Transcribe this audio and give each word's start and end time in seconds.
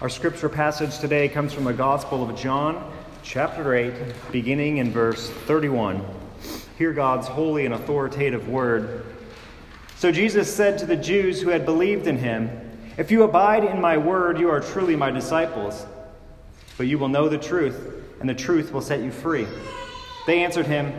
Our 0.00 0.08
scripture 0.08 0.48
passage 0.48 0.98
today 0.98 1.28
comes 1.28 1.52
from 1.52 1.64
the 1.64 1.72
Gospel 1.72 2.28
of 2.28 2.36
John, 2.36 2.92
chapter 3.22 3.76
8, 3.76 3.94
beginning 4.32 4.78
in 4.78 4.90
verse 4.90 5.30
31. 5.30 6.04
Hear 6.76 6.92
God's 6.92 7.28
holy 7.28 7.64
and 7.64 7.72
authoritative 7.72 8.48
word. 8.48 9.06
So 9.94 10.10
Jesus 10.10 10.52
said 10.52 10.78
to 10.78 10.86
the 10.86 10.96
Jews 10.96 11.40
who 11.40 11.50
had 11.50 11.64
believed 11.64 12.08
in 12.08 12.18
him, 12.18 12.50
If 12.96 13.12
you 13.12 13.22
abide 13.22 13.62
in 13.62 13.80
my 13.80 13.96
word, 13.96 14.40
you 14.40 14.50
are 14.50 14.58
truly 14.58 14.96
my 14.96 15.12
disciples. 15.12 15.86
But 16.76 16.88
you 16.88 16.98
will 16.98 17.08
know 17.08 17.28
the 17.28 17.38
truth, 17.38 18.02
and 18.18 18.28
the 18.28 18.34
truth 18.34 18.72
will 18.72 18.82
set 18.82 19.00
you 19.00 19.12
free. 19.12 19.46
They 20.26 20.42
answered 20.42 20.66
him, 20.66 20.92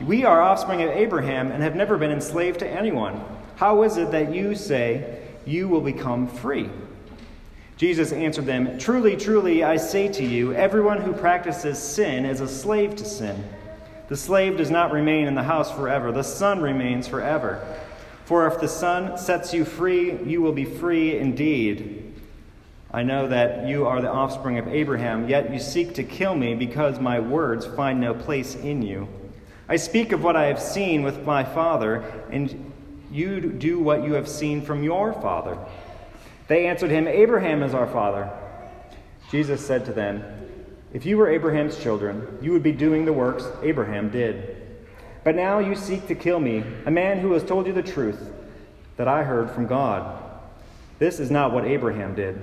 We 0.00 0.24
are 0.24 0.40
offspring 0.40 0.80
of 0.80 0.88
Abraham 0.88 1.52
and 1.52 1.62
have 1.62 1.76
never 1.76 1.98
been 1.98 2.10
enslaved 2.10 2.60
to 2.60 2.68
anyone. 2.68 3.22
How 3.56 3.82
is 3.82 3.98
it 3.98 4.10
that 4.12 4.34
you 4.34 4.54
say 4.54 5.20
you 5.44 5.68
will 5.68 5.82
become 5.82 6.26
free? 6.26 6.70
Jesus 7.80 8.12
answered 8.12 8.44
them, 8.44 8.78
Truly, 8.78 9.16
truly, 9.16 9.64
I 9.64 9.78
say 9.78 10.06
to 10.08 10.22
you, 10.22 10.52
everyone 10.52 11.00
who 11.00 11.14
practices 11.14 11.78
sin 11.78 12.26
is 12.26 12.42
a 12.42 12.46
slave 12.46 12.94
to 12.96 13.06
sin. 13.06 13.42
The 14.08 14.18
slave 14.18 14.58
does 14.58 14.70
not 14.70 14.92
remain 14.92 15.26
in 15.26 15.34
the 15.34 15.42
house 15.42 15.74
forever, 15.74 16.12
the 16.12 16.22
son 16.22 16.60
remains 16.60 17.08
forever. 17.08 17.66
For 18.26 18.46
if 18.46 18.60
the 18.60 18.68
son 18.68 19.16
sets 19.16 19.54
you 19.54 19.64
free, 19.64 20.22
you 20.24 20.42
will 20.42 20.52
be 20.52 20.66
free 20.66 21.16
indeed. 21.16 22.12
I 22.90 23.02
know 23.02 23.26
that 23.28 23.66
you 23.66 23.86
are 23.86 24.02
the 24.02 24.10
offspring 24.10 24.58
of 24.58 24.68
Abraham, 24.68 25.26
yet 25.26 25.50
you 25.50 25.58
seek 25.58 25.94
to 25.94 26.04
kill 26.04 26.34
me 26.34 26.54
because 26.54 27.00
my 27.00 27.18
words 27.18 27.64
find 27.64 27.98
no 27.98 28.12
place 28.12 28.56
in 28.56 28.82
you. 28.82 29.08
I 29.70 29.76
speak 29.76 30.12
of 30.12 30.22
what 30.22 30.36
I 30.36 30.48
have 30.48 30.60
seen 30.60 31.02
with 31.02 31.24
my 31.24 31.44
father, 31.44 32.04
and 32.30 32.72
you 33.10 33.40
do 33.40 33.78
what 33.78 34.04
you 34.04 34.12
have 34.12 34.28
seen 34.28 34.60
from 34.60 34.82
your 34.82 35.14
father. 35.14 35.56
They 36.50 36.66
answered 36.66 36.90
him, 36.90 37.06
Abraham 37.06 37.62
is 37.62 37.74
our 37.74 37.86
father. 37.86 38.28
Jesus 39.30 39.64
said 39.64 39.84
to 39.84 39.92
them, 39.92 40.24
If 40.92 41.06
you 41.06 41.16
were 41.16 41.30
Abraham's 41.30 41.80
children, 41.80 42.38
you 42.42 42.50
would 42.50 42.64
be 42.64 42.72
doing 42.72 43.04
the 43.04 43.12
works 43.12 43.44
Abraham 43.62 44.10
did. 44.10 44.56
But 45.22 45.36
now 45.36 45.60
you 45.60 45.76
seek 45.76 46.08
to 46.08 46.16
kill 46.16 46.40
me, 46.40 46.64
a 46.86 46.90
man 46.90 47.20
who 47.20 47.34
has 47.34 47.44
told 47.44 47.68
you 47.68 47.72
the 47.72 47.84
truth 47.84 48.32
that 48.96 49.06
I 49.06 49.22
heard 49.22 49.52
from 49.52 49.68
God. 49.68 50.20
This 50.98 51.20
is 51.20 51.30
not 51.30 51.52
what 51.52 51.66
Abraham 51.66 52.16
did. 52.16 52.40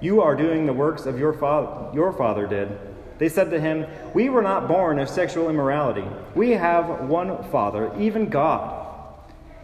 You 0.00 0.22
are 0.22 0.34
doing 0.34 0.66
the 0.66 0.72
works 0.72 1.06
of 1.06 1.16
your 1.16 1.32
father, 1.32 1.94
your 1.94 2.12
father 2.12 2.48
did. 2.48 2.76
They 3.18 3.28
said 3.28 3.52
to 3.52 3.60
him, 3.60 3.86
We 4.12 4.28
were 4.28 4.42
not 4.42 4.66
born 4.66 4.98
of 4.98 5.08
sexual 5.08 5.48
immorality. 5.48 6.04
We 6.34 6.50
have 6.50 7.08
one 7.08 7.44
Father, 7.44 7.92
even 7.96 8.28
God. 8.28 8.79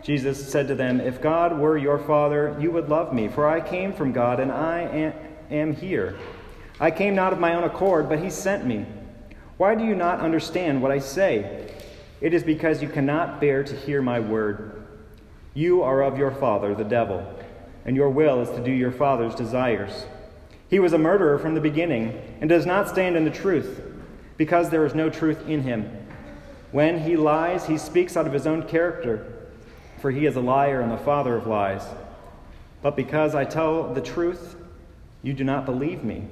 Jesus 0.06 0.48
said 0.48 0.68
to 0.68 0.76
them, 0.76 1.00
If 1.00 1.20
God 1.20 1.58
were 1.58 1.76
your 1.76 1.98
Father, 1.98 2.56
you 2.60 2.70
would 2.70 2.88
love 2.88 3.12
me, 3.12 3.26
for 3.26 3.48
I 3.48 3.60
came 3.60 3.92
from 3.92 4.12
God 4.12 4.38
and 4.38 4.52
I 4.52 5.12
am 5.50 5.74
here. 5.74 6.16
I 6.78 6.92
came 6.92 7.16
not 7.16 7.32
of 7.32 7.40
my 7.40 7.54
own 7.54 7.64
accord, 7.64 8.08
but 8.08 8.20
He 8.20 8.30
sent 8.30 8.64
me. 8.64 8.86
Why 9.56 9.74
do 9.74 9.82
you 9.82 9.96
not 9.96 10.20
understand 10.20 10.80
what 10.80 10.92
I 10.92 11.00
say? 11.00 11.72
It 12.20 12.32
is 12.32 12.44
because 12.44 12.80
you 12.80 12.88
cannot 12.88 13.40
bear 13.40 13.64
to 13.64 13.74
hear 13.74 14.00
my 14.00 14.20
word. 14.20 14.86
You 15.54 15.82
are 15.82 16.04
of 16.04 16.16
your 16.16 16.30
father, 16.30 16.72
the 16.72 16.84
devil, 16.84 17.26
and 17.84 17.96
your 17.96 18.10
will 18.10 18.40
is 18.42 18.50
to 18.50 18.62
do 18.62 18.70
your 18.70 18.92
father's 18.92 19.34
desires. 19.34 20.06
He 20.70 20.78
was 20.78 20.92
a 20.92 20.98
murderer 20.98 21.36
from 21.36 21.54
the 21.54 21.60
beginning 21.60 22.16
and 22.40 22.48
does 22.48 22.64
not 22.64 22.88
stand 22.88 23.16
in 23.16 23.24
the 23.24 23.30
truth, 23.32 23.82
because 24.36 24.70
there 24.70 24.86
is 24.86 24.94
no 24.94 25.10
truth 25.10 25.48
in 25.48 25.62
him. 25.62 25.90
When 26.70 27.00
he 27.00 27.16
lies, 27.16 27.66
he 27.66 27.76
speaks 27.76 28.16
out 28.16 28.28
of 28.28 28.32
his 28.32 28.46
own 28.46 28.68
character 28.68 29.32
for 30.06 30.12
he 30.12 30.24
is 30.24 30.36
a 30.36 30.40
liar 30.40 30.82
and 30.82 30.92
the 30.92 30.98
father 30.98 31.34
of 31.34 31.48
lies. 31.48 31.84
But 32.80 32.94
because 32.94 33.34
I 33.34 33.44
tell 33.44 33.92
the 33.92 34.00
truth, 34.00 34.54
you 35.24 35.32
do 35.32 35.42
not 35.42 35.66
believe 35.66 36.04
me. 36.04 36.28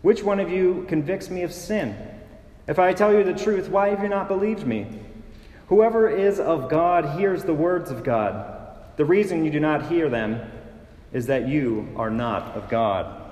Which 0.00 0.24
one 0.24 0.40
of 0.40 0.50
you 0.50 0.84
convicts 0.88 1.30
me 1.30 1.44
of 1.44 1.52
sin? 1.52 1.96
If 2.66 2.80
I 2.80 2.92
tell 2.92 3.14
you 3.14 3.22
the 3.22 3.32
truth, 3.32 3.68
why 3.68 3.90
have 3.90 4.02
you 4.02 4.08
not 4.08 4.26
believed 4.26 4.66
me? 4.66 4.88
Whoever 5.68 6.10
is 6.10 6.40
of 6.40 6.68
God 6.68 7.16
hears 7.16 7.44
the 7.44 7.54
words 7.54 7.92
of 7.92 8.02
God. 8.02 8.76
The 8.96 9.04
reason 9.04 9.44
you 9.44 9.52
do 9.52 9.60
not 9.60 9.86
hear 9.86 10.08
them 10.08 10.40
is 11.12 11.26
that 11.26 11.46
you 11.46 11.94
are 11.94 12.10
not 12.10 12.56
of 12.56 12.68
God. 12.68 13.22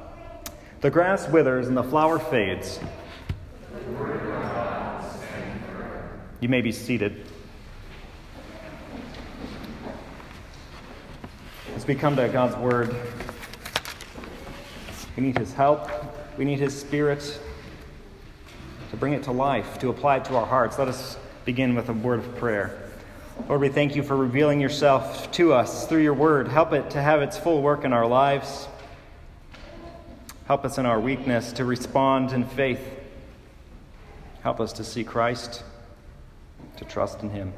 The 0.82 0.91
grass 0.91 1.28
withers 1.28 1.66
and 1.66 1.76
the 1.76 1.82
flower 1.82 2.20
fades. 2.20 2.78
You 6.38 6.48
may 6.48 6.60
be 6.60 6.70
seated. 6.70 7.26
We 11.90 11.96
come 11.96 12.14
to 12.14 12.28
God's 12.28 12.54
Word, 12.54 12.94
we 15.16 15.24
need 15.24 15.36
His 15.36 15.52
help. 15.52 15.90
We 16.38 16.44
need 16.44 16.60
His 16.60 16.80
Spirit 16.80 17.40
to 18.90 18.96
bring 18.96 19.12
it 19.12 19.24
to 19.24 19.32
life, 19.32 19.80
to 19.80 19.88
apply 19.88 20.18
it 20.18 20.24
to 20.26 20.36
our 20.36 20.46
hearts. 20.46 20.78
Let 20.78 20.86
us 20.86 21.18
begin 21.44 21.74
with 21.74 21.88
a 21.88 21.92
word 21.92 22.20
of 22.20 22.36
prayer. 22.36 22.92
Lord, 23.48 23.60
we 23.60 23.70
thank 23.70 23.96
you 23.96 24.04
for 24.04 24.16
revealing 24.16 24.60
yourself 24.60 25.32
to 25.32 25.52
us 25.52 25.88
through 25.88 26.04
your 26.04 26.14
word. 26.14 26.46
Help 26.46 26.72
it 26.72 26.90
to 26.90 27.02
have 27.02 27.22
its 27.22 27.36
full 27.36 27.60
work 27.60 27.84
in 27.84 27.92
our 27.92 28.06
lives. 28.06 28.68
Help 30.46 30.64
us 30.64 30.78
in 30.78 30.86
our 30.86 31.00
weakness 31.00 31.50
to 31.54 31.64
respond 31.64 32.30
in 32.30 32.44
faith. 32.44 33.00
Help 34.44 34.60
us 34.60 34.72
to 34.74 34.84
see 34.84 35.02
Christ, 35.02 35.64
to 36.76 36.84
trust 36.84 37.20
in 37.24 37.30
him. 37.30 37.52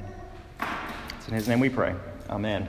It's 1.19 1.29
in 1.29 1.35
his 1.35 1.49
name 1.49 1.61
we 1.61 1.69
pray. 1.69 1.95
Amen. 2.31 2.67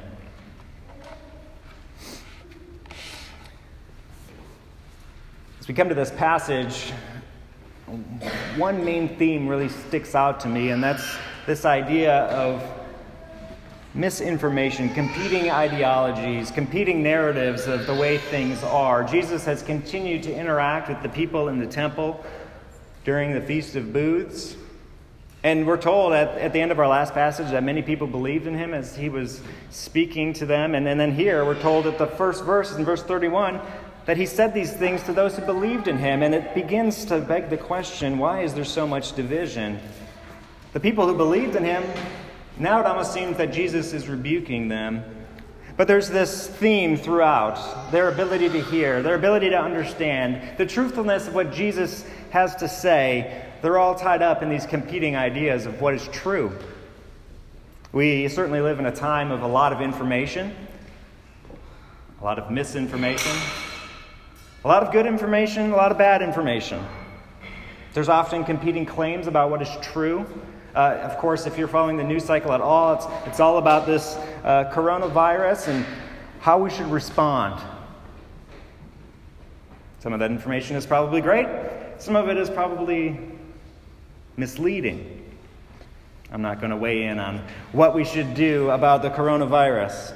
As 5.64 5.68
we 5.70 5.74
come 5.76 5.88
to 5.88 5.96
this 5.96 6.12
passage, 6.12 6.92
one 8.58 8.84
main 8.84 9.16
theme 9.16 9.48
really 9.48 9.70
sticks 9.70 10.14
out 10.14 10.42
to 10.42 10.50
me, 10.50 10.72
and 10.72 10.84
that's 10.84 11.16
this 11.46 11.64
idea 11.64 12.26
of 12.26 12.62
misinformation, 13.94 14.94
competing 14.94 15.50
ideologies, 15.52 16.52
competing 16.52 17.02
narratives 17.02 17.66
of 17.66 17.88
the 17.88 17.96
way 17.96 18.18
things 18.18 18.62
are. 18.62 19.06
Jesus 19.06 19.46
has 19.46 19.64
continued 19.64 20.24
to 20.24 20.36
interact 20.36 20.90
with 20.90 21.02
the 21.02 21.08
people 21.08 21.48
in 21.48 21.60
the 21.60 21.68
temple 21.68 22.26
during 23.06 23.32
the 23.32 23.40
Feast 23.40 23.78
of 23.78 23.94
Booths. 23.94 24.58
And 25.44 25.66
we're 25.66 25.78
told 25.78 26.12
at, 26.12 26.38
at 26.40 26.52
the 26.52 26.60
end 26.60 26.74
of 26.74 26.80
our 26.80 26.90
last 26.90 27.14
passage 27.14 27.52
that 27.52 27.64
many 27.64 27.82
people 27.82 28.08
believed 28.08 28.48
in 28.48 28.58
him 28.58 28.74
as 28.74 28.98
he 28.98 29.08
was 29.08 29.40
speaking 29.70 30.34
to 30.34 30.46
them. 30.46 30.76
And, 30.76 30.90
and 30.90 31.00
then 31.00 31.16
here 31.16 31.46
we're 31.46 31.62
told 31.62 31.86
that 31.86 31.98
the 31.98 32.08
first 32.08 32.44
verse 32.44 32.76
in 32.76 32.84
verse 32.84 33.04
31 33.04 33.62
that 34.06 34.18
he 34.18 34.26
said 34.26 34.54
these 34.54 34.74
things 34.74 35.02
to 35.04 35.14
those 35.14 35.38
who 35.38 35.46
believed 35.46 35.88
in 35.88 35.98
him. 35.98 36.24
And 36.24 36.36
it 36.36 36.54
begins 36.54 37.06
to 37.06 37.20
beg 37.20 37.50
the 37.50 37.58
question 37.58 38.18
why 38.18 38.42
is 38.42 38.54
there 38.54 38.66
so 38.66 38.86
much 38.86 39.14
division? 39.14 39.80
The 40.74 40.80
people 40.80 41.08
who 41.08 41.16
believed 41.16 41.56
in 41.56 41.64
him, 41.64 41.84
now 42.58 42.80
it 42.80 42.86
almost 42.86 43.14
seems 43.14 43.38
that 43.38 43.54
Jesus 43.54 43.94
is 43.94 44.08
rebuking 44.08 44.68
them. 44.68 45.04
But 45.76 45.88
there's 45.88 46.10
this 46.10 46.48
theme 46.48 46.98
throughout 46.98 47.92
their 47.92 48.10
ability 48.10 48.50
to 48.50 48.62
hear, 48.62 49.02
their 49.02 49.16
ability 49.16 49.50
to 49.50 49.60
understand, 49.60 50.58
the 50.58 50.66
truthfulness 50.66 51.28
of 51.28 51.34
what 51.34 51.52
Jesus 51.52 52.06
has 52.30 52.56
to 52.58 52.68
say. 52.68 53.44
They're 53.62 53.80
all 53.80 53.96
tied 53.96 54.22
up 54.22 54.44
in 54.44 54.50
these 54.50 54.68
competing 54.68 55.16
ideas 55.16 55.66
of 55.66 55.82
what 55.82 55.96
is 55.96 56.08
true. 56.10 56.56
We 57.92 58.28
certainly 58.28 58.62
live 58.62 58.80
in 58.80 58.86
a 58.86 58.96
time 58.96 59.32
of 59.32 59.42
a 59.42 59.48
lot 59.48 59.74
of 59.74 59.82
information, 59.82 60.56
a 62.20 62.24
lot 62.24 62.38
of 62.38 62.52
misinformation, 62.52 63.32
a 64.64 64.68
lot 64.68 64.82
of 64.82 64.92
good 64.94 65.06
information, 65.06 65.72
a 65.72 65.76
lot 65.76 65.92
of 65.92 65.98
bad 65.98 66.22
information. 66.22 66.84
There's 67.94 68.10
often 68.10 68.46
competing 68.46 68.86
claims 68.86 69.28
about 69.28 69.52
what 69.52 69.62
is 69.62 69.70
true. 69.82 70.26
Uh, 70.74 71.00
of 71.02 71.18
course, 71.18 71.46
if 71.46 71.58
you're 71.58 71.68
following 71.68 71.98
the 71.98 72.04
news 72.04 72.24
cycle 72.24 72.54
at 72.54 72.62
all, 72.62 72.94
it's, 72.94 73.06
it's 73.28 73.40
all 73.40 73.58
about 73.58 73.86
this 73.86 74.16
uh, 74.44 74.72
coronavirus 74.74 75.68
and 75.68 75.86
how 76.40 76.58
we 76.58 76.70
should 76.70 76.88
respond. 76.88 77.62
Some 80.00 80.14
of 80.14 80.20
that 80.20 80.32
information 80.32 80.76
is 80.76 80.86
probably 80.86 81.22
great, 81.22 81.48
some 81.98 82.16
of 82.16 82.30
it 82.30 82.38
is 82.38 82.50
probably 82.50 83.20
misleading. 84.38 85.20
I'm 86.32 86.42
not 86.42 86.60
going 86.60 86.72
to 86.72 86.78
weigh 86.78 87.04
in 87.04 87.20
on 87.20 87.46
what 87.74 87.94
we 87.94 88.04
should 88.04 88.34
do 88.34 88.72
about 88.72 89.04
the 89.04 89.10
coronavirus. 89.12 90.16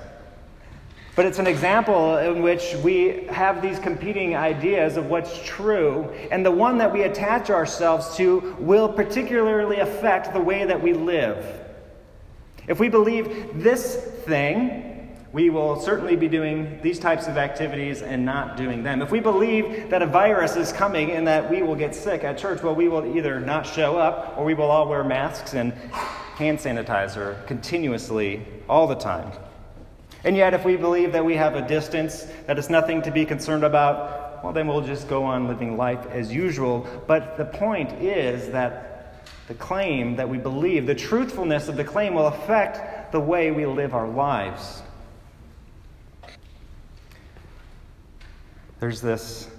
But 1.17 1.25
it's 1.25 1.39
an 1.39 1.47
example 1.47 2.17
in 2.17 2.43
which 2.43 2.75
we 2.83 3.25
have 3.31 3.59
these 3.59 3.79
competing 3.79 4.35
ideas 4.35 4.97
of 4.97 5.07
what's 5.07 5.43
true, 5.43 6.03
and 6.29 6.45
the 6.45 6.51
one 6.51 6.77
that 6.77 6.93
we 6.93 7.01
attach 7.01 7.49
ourselves 7.49 8.15
to 8.17 8.55
will 8.59 8.87
particularly 8.87 9.77
affect 9.77 10.31
the 10.31 10.39
way 10.39 10.63
that 10.63 10.79
we 10.79 10.93
live. 10.93 11.43
If 12.67 12.79
we 12.79 12.87
believe 12.87 13.63
this 13.63 13.95
thing, 13.95 15.17
we 15.33 15.49
will 15.49 15.79
certainly 15.79 16.15
be 16.15 16.27
doing 16.27 16.79
these 16.83 16.99
types 16.99 17.25
of 17.25 17.35
activities 17.35 18.03
and 18.03 18.23
not 18.23 18.55
doing 18.55 18.83
them. 18.83 19.01
If 19.01 19.09
we 19.09 19.19
believe 19.19 19.89
that 19.89 20.03
a 20.03 20.05
virus 20.05 20.55
is 20.55 20.71
coming 20.71 21.13
and 21.13 21.25
that 21.25 21.49
we 21.49 21.63
will 21.63 21.75
get 21.75 21.95
sick 21.95 22.23
at 22.23 22.37
church, 22.37 22.61
well, 22.61 22.75
we 22.75 22.89
will 22.89 23.17
either 23.17 23.39
not 23.39 23.65
show 23.65 23.97
up 23.97 24.35
or 24.37 24.45
we 24.45 24.53
will 24.53 24.69
all 24.69 24.87
wear 24.87 25.03
masks 25.03 25.55
and 25.55 25.73
hand 26.35 26.59
sanitizer 26.59 27.43
continuously 27.47 28.45
all 28.69 28.85
the 28.85 28.93
time. 28.93 29.31
And 30.23 30.35
yet, 30.35 30.53
if 30.53 30.65
we 30.65 30.75
believe 30.75 31.11
that 31.13 31.23
we 31.23 31.35
have 31.35 31.55
a 31.55 31.67
distance, 31.67 32.27
that 32.47 32.57
it's 32.57 32.69
nothing 32.69 33.01
to 33.03 33.11
be 33.11 33.25
concerned 33.25 33.63
about, 33.63 34.43
well, 34.43 34.53
then 34.53 34.67
we'll 34.67 34.81
just 34.81 35.07
go 35.07 35.23
on 35.23 35.47
living 35.47 35.77
life 35.77 36.05
as 36.07 36.33
usual. 36.33 36.87
But 37.07 37.37
the 37.37 37.45
point 37.45 37.91
is 37.93 38.49
that 38.51 39.27
the 39.47 39.53
claim 39.53 40.15
that 40.17 40.27
we 40.27 40.37
believe, 40.37 40.85
the 40.85 40.95
truthfulness 40.95 41.67
of 41.67 41.77
the 41.77 41.83
claim, 41.83 42.13
will 42.13 42.27
affect 42.27 43.11
the 43.11 43.19
way 43.19 43.51
we 43.51 43.65
live 43.65 43.93
our 43.93 44.07
lives. 44.07 44.81
There's 48.79 49.01
this 49.01 49.49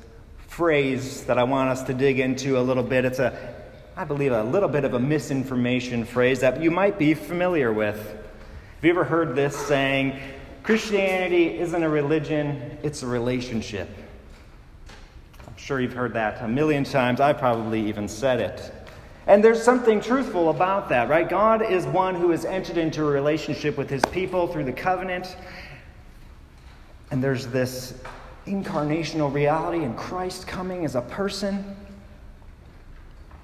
phrase 0.47 1.25
that 1.25 1.39
I 1.39 1.45
want 1.45 1.71
us 1.71 1.83
to 1.85 1.95
dig 1.95 2.21
into 2.21 2.59
a 2.59 2.63
little 2.63 2.83
bit. 2.83 3.05
It's 3.05 3.19
a, 3.19 3.55
I 3.97 4.05
believe, 4.05 4.33
a 4.33 4.45
little 4.45 4.69
bit 4.69 4.85
of 4.85 4.95
a 4.95 5.01
misinformation 5.01 6.05
phrase 6.05 6.41
that 6.41 6.61
you 6.61 6.71
might 6.71 6.99
be 6.99 7.15
familiar 7.15 7.73
with. 7.73 7.97
Have 7.97 8.85
you 8.85 8.91
ever 8.91 9.05
heard 9.05 9.35
this 9.35 9.57
saying, 9.57 10.21
Christianity 10.69 11.59
isn't 11.59 11.83
a 11.83 11.89
religion, 11.89 12.77
it's 12.83 13.03
a 13.03 13.07
relationship? 13.07 13.89
I'm 15.47 15.57
sure 15.57 15.81
you've 15.81 15.95
heard 15.95 16.13
that 16.13 16.43
a 16.43 16.47
million 16.47 16.85
times. 16.85 17.23
I 17.23 17.33
probably 17.33 17.89
even 17.89 18.07
said 18.07 18.39
it. 18.39 18.71
And 19.27 19.43
there's 19.43 19.63
something 19.63 19.99
truthful 19.99 20.51
about 20.51 20.91
that, 20.91 21.09
right? 21.09 21.27
God 21.27 21.63
is 21.63 21.87
one 21.87 22.15
who 22.15 22.33
has 22.33 22.45
entered 22.45 22.77
into 22.77 23.01
a 23.03 23.11
relationship 23.11 23.79
with 23.79 23.89
his 23.89 24.05
people 24.13 24.47
through 24.47 24.65
the 24.65 24.73
covenant. 24.75 25.39
And 27.11 27.25
there's 27.25 27.47
this 27.47 27.95
incarnational 28.47 29.33
reality 29.33 29.83
in 29.85 29.95
Christ 29.95 30.47
coming 30.47 30.85
as 30.85 30.97
a 30.97 31.01
person. 31.01 31.77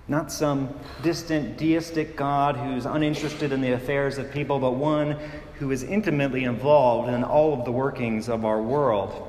Not 0.09 0.31
some 0.31 0.79
distant 1.03 1.57
deistic 1.57 2.17
God 2.17 2.59
who's 2.59 2.85
uninterested 2.85 3.51
in 3.51 3.63
the 3.63 3.73
affairs 3.73 4.19
of 4.19 4.31
people, 4.31 4.59
but 4.59 4.73
one 4.73 5.17
who 5.65 5.71
is 5.71 5.83
intimately 5.83 6.45
involved 6.45 7.09
in 7.09 7.25
all 7.25 7.59
of 7.59 7.65
the 7.65 7.73
workings 7.73 8.29
of 8.29 8.45
our 8.45 8.61
world. 8.61 9.27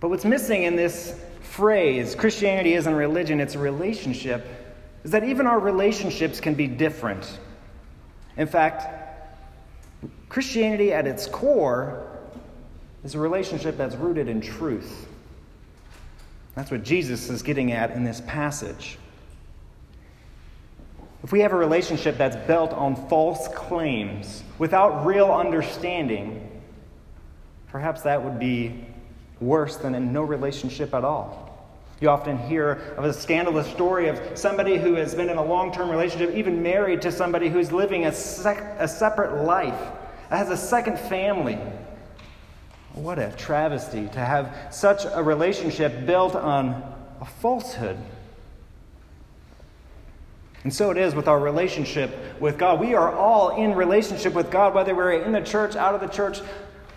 But 0.00 0.08
what's 0.08 0.24
missing 0.24 0.64
in 0.64 0.74
this 0.74 1.14
phrase, 1.42 2.16
Christianity 2.16 2.74
isn't 2.74 2.92
religion, 2.92 3.38
it's 3.38 3.54
a 3.54 3.60
relationship, 3.60 4.44
is 5.04 5.12
that 5.12 5.22
even 5.22 5.46
our 5.46 5.60
relationships 5.60 6.40
can 6.40 6.54
be 6.54 6.66
different. 6.66 7.38
In 8.36 8.48
fact, 8.48 9.30
Christianity 10.28 10.92
at 10.92 11.06
its 11.06 11.28
core 11.28 12.04
is 13.04 13.14
a 13.14 13.20
relationship 13.20 13.76
that's 13.76 13.94
rooted 13.94 14.26
in 14.26 14.40
truth. 14.40 15.06
That's 16.56 16.72
what 16.72 16.82
Jesus 16.82 17.30
is 17.30 17.42
getting 17.42 17.70
at 17.70 17.92
in 17.92 18.02
this 18.02 18.20
passage. 18.22 18.98
If 21.22 21.30
we 21.30 21.40
have 21.40 21.52
a 21.52 21.56
relationship 21.56 22.18
that's 22.18 22.36
built 22.46 22.72
on 22.72 22.96
false 23.08 23.46
claims 23.48 24.42
without 24.58 25.06
real 25.06 25.30
understanding, 25.30 26.62
perhaps 27.68 28.02
that 28.02 28.22
would 28.22 28.38
be 28.38 28.84
worse 29.40 29.76
than 29.76 29.94
in 29.94 30.12
no 30.12 30.22
relationship 30.22 30.94
at 30.94 31.04
all. 31.04 31.48
You 32.00 32.10
often 32.10 32.36
hear 32.36 32.94
of 32.96 33.04
a 33.04 33.12
scandalous 33.12 33.68
story 33.68 34.08
of 34.08 34.20
somebody 34.34 34.76
who 34.76 34.94
has 34.94 35.14
been 35.14 35.30
in 35.30 35.36
a 35.36 35.44
long 35.44 35.72
term 35.72 35.88
relationship, 35.88 36.34
even 36.34 36.60
married 36.60 37.00
to 37.02 37.12
somebody 37.12 37.48
who's 37.48 37.70
living 37.70 38.06
a, 38.06 38.12
sec- 38.12 38.74
a 38.80 38.88
separate 38.88 39.44
life, 39.44 39.80
has 40.28 40.50
a 40.50 40.56
second 40.56 40.98
family. 40.98 41.58
What 42.94 43.20
a 43.20 43.30
travesty 43.36 44.08
to 44.08 44.18
have 44.18 44.74
such 44.74 45.04
a 45.08 45.22
relationship 45.22 46.04
built 46.04 46.34
on 46.34 46.82
a 47.20 47.24
falsehood. 47.24 47.96
And 50.64 50.72
so 50.72 50.90
it 50.90 50.96
is 50.96 51.14
with 51.14 51.26
our 51.26 51.40
relationship 51.40 52.40
with 52.40 52.56
God. 52.56 52.78
We 52.80 52.94
are 52.94 53.12
all 53.12 53.56
in 53.56 53.74
relationship 53.74 54.32
with 54.32 54.50
God, 54.50 54.74
whether 54.74 54.94
we're 54.94 55.12
in 55.12 55.32
the 55.32 55.40
church, 55.40 55.74
out 55.74 55.94
of 55.94 56.00
the 56.00 56.06
church, 56.06 56.40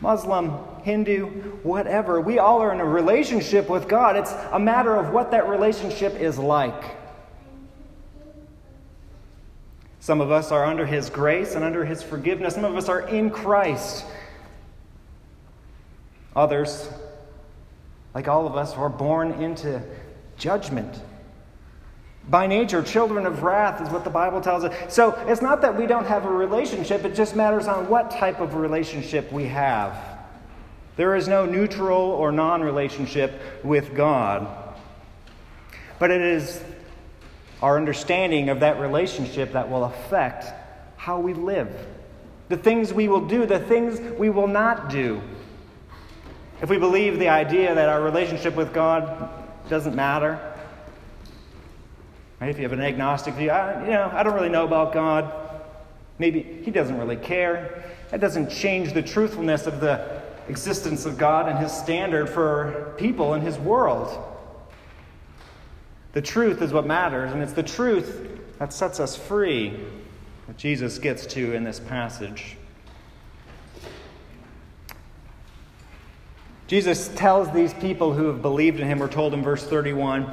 Muslim, 0.01 0.59
Hindu, 0.83 1.25
whatever. 1.63 2.21
We 2.21 2.37
all 2.37 2.61
are 2.61 2.71
in 2.71 2.79
a 2.79 2.85
relationship 2.85 3.67
with 3.69 3.87
God. 3.87 4.15
It's 4.17 4.31
a 4.51 4.59
matter 4.59 4.95
of 4.95 5.11
what 5.11 5.31
that 5.31 5.49
relationship 5.49 6.13
is 6.15 6.37
like. 6.37 6.95
Some 9.99 10.21
of 10.21 10.29
us 10.29 10.51
are 10.51 10.63
under 10.63 10.85
His 10.85 11.09
grace 11.09 11.55
and 11.55 11.65
under 11.65 11.83
His 11.83 12.03
forgiveness. 12.03 12.53
Some 12.53 12.65
of 12.65 12.75
us 12.75 12.87
are 12.87 13.07
in 13.07 13.31
Christ. 13.31 14.05
Others, 16.35 16.87
like 18.13 18.27
all 18.27 18.45
of 18.45 18.55
us, 18.55 18.75
are 18.75 18.89
born 18.89 19.31
into 19.41 19.81
judgment. 20.37 21.01
By 22.27 22.47
nature, 22.47 22.81
children 22.81 23.25
of 23.25 23.43
wrath 23.43 23.81
is 23.81 23.89
what 23.89 24.03
the 24.03 24.09
Bible 24.09 24.41
tells 24.41 24.63
us. 24.63 24.93
So 24.93 25.11
it's 25.27 25.41
not 25.41 25.61
that 25.61 25.77
we 25.77 25.85
don't 25.85 26.07
have 26.07 26.25
a 26.25 26.31
relationship, 26.31 27.05
it 27.05 27.13
just 27.13 27.35
matters 27.35 27.67
on 27.67 27.87
what 27.87 28.11
type 28.11 28.39
of 28.39 28.55
relationship 28.55 29.31
we 29.31 29.45
have. 29.45 29.95
There 30.95 31.15
is 31.15 31.27
no 31.27 31.45
neutral 31.45 31.97
or 31.97 32.31
non 32.31 32.61
relationship 32.61 33.39
with 33.63 33.93
God. 33.95 34.47
But 35.99 36.11
it 36.11 36.21
is 36.21 36.61
our 37.61 37.77
understanding 37.77 38.49
of 38.49 38.61
that 38.61 38.79
relationship 38.79 39.53
that 39.53 39.69
will 39.69 39.85
affect 39.85 40.45
how 40.97 41.19
we 41.19 41.33
live. 41.33 41.69
The 42.49 42.57
things 42.57 42.93
we 42.93 43.07
will 43.07 43.25
do, 43.27 43.45
the 43.45 43.59
things 43.59 43.99
we 44.17 44.29
will 44.29 44.47
not 44.47 44.89
do. 44.89 45.21
If 46.61 46.69
we 46.69 46.77
believe 46.77 47.19
the 47.19 47.29
idea 47.29 47.75
that 47.75 47.89
our 47.89 48.01
relationship 48.01 48.55
with 48.55 48.73
God 48.73 49.29
doesn't 49.69 49.95
matter, 49.95 50.54
right? 52.45 52.51
If 52.51 52.57
you 52.57 52.63
have 52.63 52.73
an 52.73 52.81
agnostic 52.81 53.33
view, 53.33 53.49
I, 53.49 53.83
you 53.83 53.91
know, 53.91 54.11
I 54.13 54.21
don't 54.21 54.35
really 54.35 54.49
know 54.49 54.65
about 54.65 54.93
God. 54.93 55.33
Maybe 56.19 56.61
He 56.63 56.69
doesn't 56.69 56.97
really 56.97 57.17
care. 57.17 57.83
That 58.11 58.21
doesn't 58.21 58.49
change 58.49 58.93
the 58.93 59.01
truthfulness 59.01 59.65
of 59.65 59.79
the 59.79 60.21
existence 60.47 61.07
of 61.07 61.17
God 61.17 61.49
and 61.49 61.57
His 61.57 61.71
standard 61.71 62.29
for 62.29 62.93
people 62.97 63.33
in 63.33 63.41
His 63.41 63.57
world. 63.57 64.15
The 66.13 66.21
truth 66.21 66.61
is 66.61 66.71
what 66.71 66.85
matters, 66.85 67.33
and 67.33 67.41
it's 67.41 67.53
the 67.53 67.63
truth 67.63 68.29
that 68.59 68.71
sets 68.71 68.99
us 68.99 69.15
free 69.15 69.79
that 70.45 70.55
Jesus 70.55 70.99
gets 70.99 71.25
to 71.25 71.53
in 71.53 71.63
this 71.63 71.79
passage. 71.79 72.57
Jesus 76.67 77.09
tells 77.09 77.51
these 77.51 77.73
people 77.73 78.13
who 78.13 78.27
have 78.27 78.41
believed 78.43 78.79
in 78.79 78.87
him, 78.87 78.99
we're 78.99 79.07
told 79.07 79.33
in 79.33 79.41
verse 79.41 79.63
31, 79.63 80.31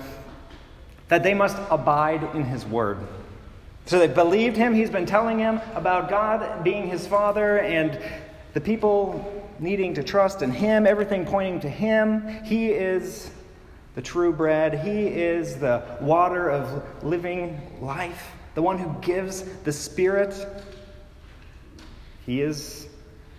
that 1.09 1.23
they 1.23 1.35
must 1.35 1.57
abide 1.71 2.23
in 2.35 2.45
his 2.45 2.65
word. 2.65 2.99
So 3.87 3.99
they 3.99 4.09
believed 4.09 4.57
him. 4.57 4.75
He's 4.75 4.91
been 4.91 5.07
telling 5.07 5.39
him 5.39 5.61
about 5.75 6.09
God 6.09 6.63
being 6.63 6.89
his 6.89 7.07
father 7.07 7.59
and 7.59 7.99
the 8.55 8.61
people 8.61 9.51
needing 9.59 9.95
to 9.95 10.03
trust 10.03 10.43
in 10.43 10.51
him, 10.51 10.87
everything 10.87 11.25
pointing 11.25 11.61
to 11.61 11.69
him. 11.69 12.27
He 12.45 12.69
is 12.69 13.31
the 13.95 14.03
true 14.03 14.33
bread, 14.33 14.81
he 14.81 15.07
is 15.07 15.57
the 15.57 15.83
water 16.01 16.51
of 16.51 17.05
living 17.05 17.61
life, 17.81 18.31
the 18.55 18.63
one 18.63 18.79
who 18.79 18.95
gives 19.03 19.43
the 19.65 19.73
Spirit. 19.73 20.35
He 22.25 22.41
is 22.41 22.89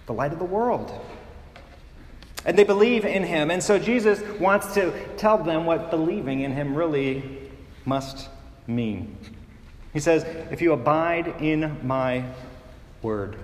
the 0.05 0.13
light 0.13 0.32
of 0.32 0.39
the 0.39 0.46
world. 0.46 0.91
And 2.46 2.58
they 2.58 2.65
believe 2.65 3.05
in 3.05 3.24
him. 3.24 3.50
And 3.50 3.63
so 3.63 3.79
Jesus 3.79 4.22
wants 4.39 4.74
to 4.74 4.91
tell 5.15 5.38
them 5.38 5.65
what 5.65 5.89
believing 5.89 6.41
in 6.41 6.51
him 6.51 6.75
really 6.75 7.43
must 7.86 8.30
mean. 8.68 9.18
He 9.94 10.00
says, 10.00 10.24
If 10.52 10.62
you 10.62 10.74
abide 10.74 11.42
in 11.42 11.86
my 11.86 12.25
word. 13.02 13.36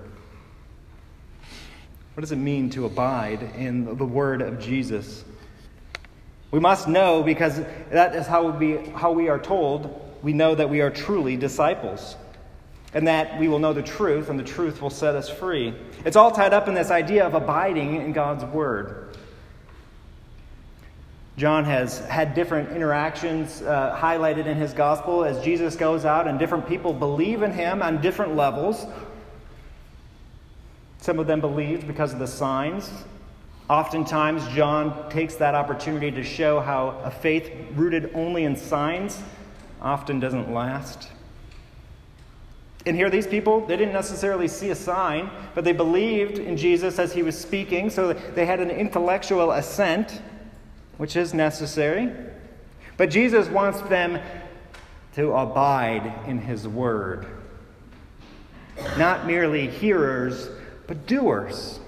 What 2.14 2.22
does 2.22 2.32
it 2.32 2.38
mean 2.38 2.70
to 2.72 2.86
abide 2.86 3.44
in 3.56 3.98
the 3.98 4.06
word 4.06 4.42
of 4.42 4.60
Jesus? 4.60 5.24
We 6.52 6.60
must 6.60 6.88
know 6.88 7.24
because 7.24 7.62
that 7.92 8.16
is 8.16 8.26
how 8.26 8.50
we, 8.50 8.78
how 8.96 9.12
we 9.12 9.30
are 9.30 9.40
told 9.40 10.06
we 10.22 10.34
know 10.34 10.56
that 10.56 10.70
we 10.70 10.82
are 10.82 10.90
truly 10.90 11.38
disciples 11.38 12.16
and 12.94 13.08
that 13.08 13.40
we 13.40 13.48
will 13.48 13.60
know 13.60 13.72
the 13.72 13.84
truth, 13.84 14.30
and 14.30 14.40
the 14.40 14.44
truth 14.44 14.82
will 14.82 14.90
set 14.90 15.16
us 15.16 15.30
free. 15.30 15.76
It's 16.06 16.16
all 16.16 16.32
tied 16.32 16.54
up 16.54 16.68
in 16.68 16.74
this 16.74 16.90
idea 16.90 17.24
of 17.24 17.36
abiding 17.36 17.98
in 17.98 18.14
God's 18.14 18.44
Word. 18.46 19.09
John 21.40 21.64
has 21.64 22.00
had 22.00 22.34
different 22.34 22.74
interactions 22.74 23.62
uh, 23.62 23.98
highlighted 23.98 24.46
in 24.46 24.58
his 24.58 24.74
gospel 24.74 25.24
as 25.24 25.42
Jesus 25.42 25.78
goes 25.78 26.04
out, 26.04 26.28
and 26.28 26.38
different 26.38 26.68
people 26.68 26.92
believe 26.92 27.44
in 27.44 27.54
him 27.54 27.82
on 27.82 28.02
different 28.02 28.36
levels. 28.36 28.86
Some 30.98 31.18
of 31.18 31.28
them 31.28 31.40
believed 31.40 31.88
because 31.88 32.12
of 32.12 32.20
the 32.20 32.28
signs. 32.28 32.92
Oftentimes, 33.70 34.46
John 34.50 35.10
takes 35.10 35.36
that 35.36 35.56
opportunity 35.56 36.12
to 36.12 36.26
show 36.26 36.60
how 36.60 37.00
a 37.06 37.10
faith 37.10 37.50
rooted 37.74 38.12
only 38.14 38.44
in 38.44 38.58
signs 38.58 39.24
often 39.82 40.20
doesn't 40.20 40.52
last. 40.52 41.08
And 42.86 42.98
here, 42.98 43.10
these 43.10 43.28
people, 43.28 43.66
they 43.66 43.78
didn't 43.78 43.94
necessarily 43.94 44.50
see 44.50 44.72
a 44.72 44.76
sign, 44.76 45.30
but 45.56 45.64
they 45.64 45.72
believed 45.72 46.38
in 46.38 46.58
Jesus 46.58 47.00
as 47.00 47.14
he 47.14 47.24
was 47.24 47.38
speaking, 47.38 47.90
so 47.90 48.12
they 48.12 48.46
had 48.46 48.60
an 48.60 48.72
intellectual 48.72 49.54
assent, 49.54 50.22
which 51.00 51.16
is 51.16 51.34
necessary. 51.34 52.12
But 52.98 53.10
Jesus 53.10 53.48
wants 53.48 53.80
them 53.90 54.20
to 55.16 55.32
abide 55.32 56.28
in 56.28 56.38
his 56.40 56.68
word. 56.68 57.26
Not 58.98 59.26
merely 59.26 59.68
hearers, 59.68 60.50
but 60.88 61.08
doers. 61.08 61.80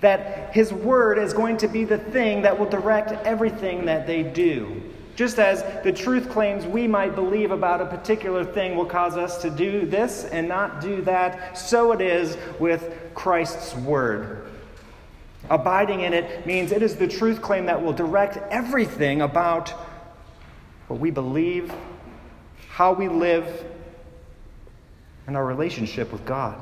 that 0.00 0.54
His 0.54 0.72
Word 0.72 1.18
is 1.18 1.32
going 1.32 1.56
to 1.58 1.68
be 1.68 1.84
the 1.84 1.98
thing 1.98 2.42
that 2.42 2.58
will 2.58 2.68
direct 2.68 3.12
everything 3.26 3.86
that 3.86 4.06
they 4.06 4.22
do. 4.22 4.82
Just 5.14 5.38
as 5.38 5.62
the 5.82 5.92
truth 5.92 6.28
claims 6.28 6.66
we 6.66 6.86
might 6.86 7.14
believe 7.14 7.50
about 7.50 7.80
a 7.80 7.86
particular 7.86 8.44
thing 8.44 8.76
will 8.76 8.84
cause 8.86 9.16
us 9.16 9.40
to 9.42 9.50
do 9.50 9.86
this 9.86 10.24
and 10.24 10.46
not 10.46 10.82
do 10.82 11.00
that, 11.02 11.56
so 11.56 11.92
it 11.92 12.02
is 12.02 12.36
with 12.58 12.94
Christ's 13.14 13.74
Word. 13.76 14.46
Abiding 15.48 16.00
in 16.00 16.12
it 16.12 16.46
means 16.46 16.72
it 16.72 16.82
is 16.82 16.96
the 16.96 17.06
truth 17.06 17.40
claim 17.40 17.66
that 17.66 17.82
will 17.82 17.92
direct 17.92 18.38
everything 18.50 19.22
about 19.22 19.70
what 20.88 20.98
we 21.00 21.10
believe, 21.10 21.72
how 22.68 22.92
we 22.92 23.08
live, 23.08 23.64
and 25.26 25.36
our 25.36 25.44
relationship 25.44 26.12
with 26.12 26.24
God. 26.24 26.58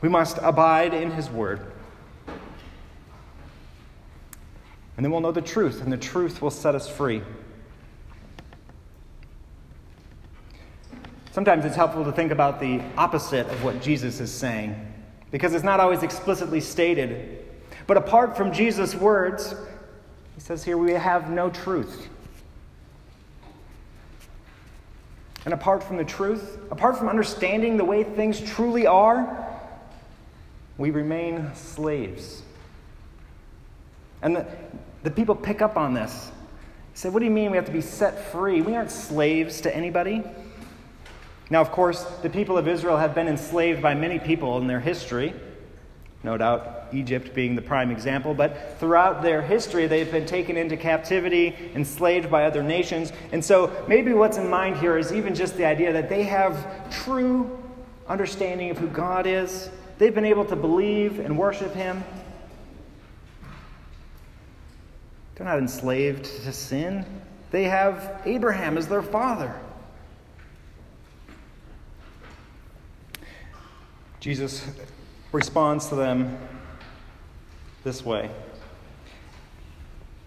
We 0.00 0.08
must 0.08 0.38
abide 0.42 0.92
in 0.92 1.10
His 1.10 1.30
Word. 1.30 1.60
And 4.96 5.04
then 5.04 5.10
we'll 5.10 5.20
know 5.20 5.32
the 5.32 5.42
truth, 5.42 5.82
and 5.82 5.92
the 5.92 5.96
truth 5.96 6.40
will 6.40 6.50
set 6.50 6.74
us 6.74 6.88
free. 6.88 7.22
Sometimes 11.32 11.64
it's 11.64 11.74
helpful 11.74 12.04
to 12.04 12.12
think 12.12 12.30
about 12.30 12.60
the 12.60 12.80
opposite 12.96 13.48
of 13.48 13.64
what 13.64 13.82
Jesus 13.82 14.20
is 14.20 14.30
saying, 14.32 14.83
because 15.34 15.52
it's 15.52 15.64
not 15.64 15.80
always 15.80 16.04
explicitly 16.04 16.60
stated. 16.60 17.44
But 17.88 17.96
apart 17.96 18.36
from 18.36 18.52
Jesus' 18.52 18.94
words, 18.94 19.52
he 20.36 20.40
says 20.40 20.62
here, 20.62 20.78
we 20.78 20.92
have 20.92 21.28
no 21.28 21.50
truth. 21.50 22.08
And 25.44 25.52
apart 25.52 25.82
from 25.82 25.96
the 25.96 26.04
truth, 26.04 26.56
apart 26.70 26.96
from 26.96 27.08
understanding 27.08 27.76
the 27.76 27.84
way 27.84 28.04
things 28.04 28.40
truly 28.40 28.86
are, 28.86 29.44
we 30.78 30.92
remain 30.92 31.52
slaves. 31.56 32.44
And 34.22 34.36
the, 34.36 34.46
the 35.02 35.10
people 35.10 35.34
pick 35.34 35.60
up 35.60 35.76
on 35.76 35.94
this. 35.94 36.30
They 36.92 37.00
say, 37.00 37.08
What 37.08 37.18
do 37.18 37.24
you 37.24 37.32
mean 37.32 37.50
we 37.50 37.56
have 37.56 37.66
to 37.66 37.72
be 37.72 37.80
set 37.80 38.30
free? 38.30 38.62
We 38.62 38.76
aren't 38.76 38.92
slaves 38.92 39.62
to 39.62 39.76
anybody. 39.76 40.22
Now, 41.50 41.60
of 41.60 41.70
course, 41.70 42.04
the 42.22 42.30
people 42.30 42.56
of 42.56 42.66
Israel 42.66 42.96
have 42.96 43.14
been 43.14 43.28
enslaved 43.28 43.82
by 43.82 43.94
many 43.94 44.18
people 44.18 44.58
in 44.58 44.66
their 44.66 44.80
history. 44.80 45.34
No 46.22 46.38
doubt, 46.38 46.86
Egypt 46.92 47.34
being 47.34 47.54
the 47.54 47.60
prime 47.60 47.90
example, 47.90 48.32
but 48.32 48.78
throughout 48.80 49.22
their 49.22 49.42
history, 49.42 49.86
they've 49.86 50.10
been 50.10 50.24
taken 50.24 50.56
into 50.56 50.74
captivity, 50.74 51.54
enslaved 51.74 52.30
by 52.30 52.44
other 52.44 52.62
nations. 52.62 53.12
And 53.32 53.44
so, 53.44 53.70
maybe 53.86 54.14
what's 54.14 54.38
in 54.38 54.48
mind 54.48 54.78
here 54.78 54.96
is 54.96 55.12
even 55.12 55.34
just 55.34 55.56
the 55.58 55.66
idea 55.66 55.92
that 55.92 56.08
they 56.08 56.22
have 56.22 56.90
true 56.90 57.62
understanding 58.08 58.70
of 58.70 58.78
who 58.78 58.88
God 58.88 59.26
is. 59.26 59.68
They've 59.98 60.14
been 60.14 60.24
able 60.24 60.46
to 60.46 60.56
believe 60.56 61.18
and 61.18 61.36
worship 61.38 61.74
Him. 61.74 62.02
They're 65.34 65.46
not 65.46 65.58
enslaved 65.58 66.24
to 66.24 66.52
sin. 66.52 67.04
They 67.50 67.64
have 67.64 68.22
Abraham 68.24 68.78
as 68.78 68.88
their 68.88 69.02
father. 69.02 69.54
Jesus 74.24 74.66
responds 75.32 75.88
to 75.88 75.96
them 75.96 76.38
this 77.82 78.02
way. 78.06 78.30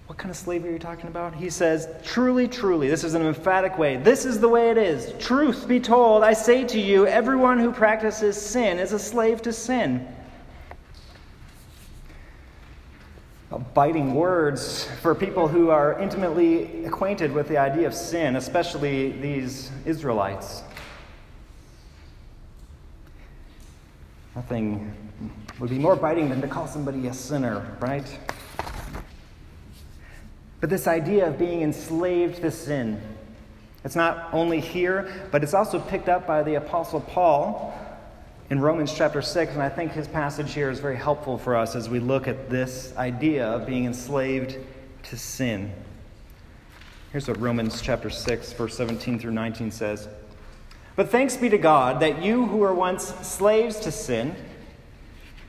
What 0.06 0.20
kind 0.20 0.30
of 0.30 0.38
slavery 0.38 0.70
are 0.70 0.74
you 0.74 0.77
talking 0.77 1.08
about? 1.08 1.34
He 1.34 1.50
says, 1.50 1.88
Truly, 2.04 2.48
truly, 2.48 2.89
this 2.89 3.04
is 3.04 3.16
an 3.16 3.24
emphatic 3.24 3.80
way. 3.80 3.98
This 3.98 4.24
is 4.24 4.39
the 4.39 4.48
way 4.48 4.70
it 4.70 4.77
is. 4.77 5.16
Truth 5.18 5.68
be 5.68 5.80
told, 5.80 6.24
I 6.24 6.34
say 6.34 6.63
to 6.66 6.80
you, 6.80 7.08
everyone 7.08 7.58
who 7.58 7.72
practices 7.72 8.39
sin 8.39 8.77
is 8.77 8.94
a 8.94 9.00
slave 9.00 9.42
to 9.42 9.51
sin. 9.51 10.08
biting 13.74 14.13
words 14.13 14.88
for 15.01 15.16
people 15.16 15.48
who 15.48 15.72
are 15.72 16.00
intimately 16.00 16.86
acquainted 16.86 17.32
with 17.32 17.48
the 17.48 17.58
idea 17.58 17.88
of 17.88 17.96
sin, 17.96 18.36
especially 18.36 19.13
these 19.13 19.72
Israelites. 19.86 20.62
Nothing 24.38 24.94
would 25.60 25.72
be 25.72 25.79
more 25.79 25.96
biting 25.96 26.29
than 26.29 26.41
to 26.41 26.48
call 26.48 26.67
somebody 26.67 27.08
a 27.08 27.13
sinner, 27.13 27.75
right? 27.79 28.06
But 30.62 30.70
this 30.70 30.86
idea 30.86 31.27
of 31.27 31.39
being 31.39 31.63
enslaved 31.63 32.41
to 32.41 32.51
sin, 32.51 33.01
it's 33.84 33.96
not 33.96 34.29
only 34.34 34.60
here, 34.60 35.27
but 35.32 35.41
it's 35.41 35.56
also 35.56 35.79
picked 35.79 36.08
up 36.08 36.27
by 36.27 36.44
the 36.44 36.53
Apostle 36.53 37.01
Paul 37.01 37.74
in 38.51 38.60
Romans 38.60 38.94
chapter 38.94 39.24
6, 39.24 39.53
and 39.53 39.63
I 39.63 39.70
think 39.70 39.94
his 39.94 40.08
passage 40.08 40.53
here 40.53 40.70
is 40.70 40.79
very 40.79 40.98
helpful 40.98 41.39
for 41.39 41.56
us 41.56 41.75
as 41.75 41.89
we 41.89 42.00
look 42.00 42.27
at 42.27 42.48
this 42.48 42.96
idea 42.96 43.48
of 43.48 43.65
being 43.65 43.86
enslaved 43.86 44.56
to 45.06 45.17
sin. 45.17 45.74
Here's 47.12 47.27
what 47.27 47.41
Romans 47.41 47.82
chapter 47.82 48.12
6, 48.12 48.53
verse 48.53 48.77
17 48.77 49.17
through 49.17 49.32
19 49.32 49.72
says 49.72 50.08
But 50.98 51.12
thanks 51.12 51.38
be 51.38 51.48
to 51.50 51.60
God 51.60 52.00
that 52.00 52.24
you 52.24 52.48
who 52.48 52.58
were 52.58 52.74
once 52.74 53.13
slaves 53.22 53.80
to 53.82 53.92
sin 53.92 54.36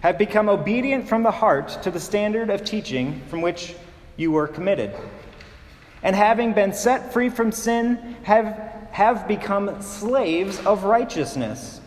have 0.00 0.18
become 0.18 0.48
obedient 0.48 1.08
from 1.08 1.22
the 1.22 1.30
heart 1.30 1.82
to 1.82 1.90
the 1.90 1.98
standard 1.98 2.50
of 2.50 2.64
teaching 2.64 3.22
from 3.28 3.40
which 3.40 3.74
you 4.18 4.30
were 4.30 4.46
committed. 4.46 4.94
And 6.02 6.14
having 6.14 6.52
been 6.52 6.74
set 6.74 7.14
free 7.14 7.30
from 7.30 7.50
sin, 7.50 8.16
have, 8.24 8.88
have 8.90 9.26
become 9.26 9.80
slaves 9.80 10.60
of 10.66 10.84
righteousness. 10.84 11.80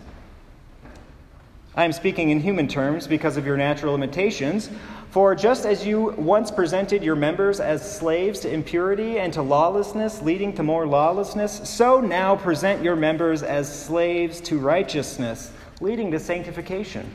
I 1.75 1.85
am 1.85 1.93
speaking 1.93 2.31
in 2.31 2.39
human 2.39 2.67
terms 2.67 3.05
because 3.05 3.37
of 3.37 3.45
your 3.45 3.57
natural 3.57 3.93
limitations. 3.93 4.71
For 5.11 5.35
just 5.35 5.65
as 5.65 5.85
you 5.85 6.11
once 6.11 6.51
presented 6.51 7.03
your 7.03 7.17
members 7.17 7.59
as 7.59 7.97
slaves 7.97 8.39
to 8.39 8.49
impurity 8.49 9.19
and 9.19 9.33
to 9.33 9.41
lawlessness, 9.41 10.21
leading 10.21 10.53
to 10.55 10.63
more 10.63 10.87
lawlessness, 10.87 11.69
so 11.69 11.99
now 11.99 12.37
present 12.37 12.81
your 12.81 12.95
members 12.95 13.43
as 13.43 13.67
slaves 13.85 14.39
to 14.41 14.57
righteousness, 14.57 15.51
leading 15.81 16.11
to 16.11 16.19
sanctification. 16.19 17.13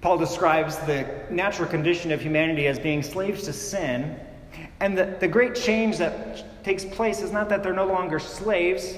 Paul 0.00 0.16
describes 0.16 0.76
the 0.78 1.08
natural 1.28 1.68
condition 1.68 2.12
of 2.12 2.20
humanity 2.20 2.68
as 2.68 2.78
being 2.78 3.02
slaves 3.02 3.42
to 3.44 3.52
sin. 3.52 4.16
And 4.78 4.96
the, 4.96 5.16
the 5.18 5.28
great 5.28 5.56
change 5.56 5.98
that 5.98 6.62
takes 6.62 6.84
place 6.84 7.20
is 7.20 7.32
not 7.32 7.48
that 7.48 7.64
they're 7.64 7.72
no 7.72 7.86
longer 7.86 8.20
slaves, 8.20 8.94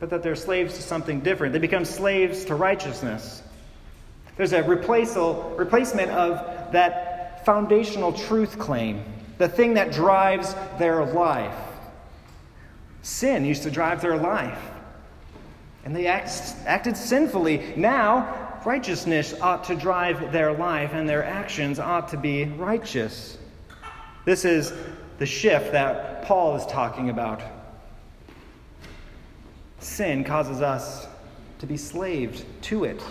but 0.00 0.10
that 0.10 0.22
they're 0.22 0.36
slaves 0.36 0.76
to 0.76 0.82
something 0.82 1.20
different. 1.20 1.54
They 1.54 1.60
become 1.60 1.86
slaves 1.86 2.44
to 2.44 2.54
righteousness. 2.54 3.42
There's 4.36 4.52
a 4.52 4.62
replacement 4.62 6.10
of 6.10 6.72
that 6.72 7.44
foundational 7.44 8.12
truth 8.12 8.58
claim, 8.58 9.02
the 9.38 9.48
thing 9.48 9.74
that 9.74 9.92
drives 9.92 10.54
their 10.78 11.04
life. 11.04 11.56
Sin 13.02 13.44
used 13.44 13.62
to 13.62 13.70
drive 13.70 14.02
their 14.02 14.16
life, 14.16 14.58
and 15.84 15.94
they 15.94 16.06
act, 16.06 16.30
acted 16.66 16.96
sinfully. 16.96 17.74
Now, 17.76 18.60
righteousness 18.66 19.34
ought 19.40 19.64
to 19.64 19.76
drive 19.76 20.32
their 20.32 20.52
life, 20.52 20.90
and 20.92 21.08
their 21.08 21.24
actions 21.24 21.78
ought 21.78 22.08
to 22.08 22.16
be 22.16 22.44
righteous. 22.44 23.38
This 24.24 24.44
is 24.44 24.72
the 25.18 25.26
shift 25.26 25.72
that 25.72 26.24
Paul 26.24 26.56
is 26.56 26.66
talking 26.66 27.10
about 27.10 27.40
sin 29.86 30.24
causes 30.24 30.60
us 30.60 31.06
to 31.58 31.66
be 31.66 31.76
slaved 31.76 32.44
to 32.62 32.84
it. 32.84 33.02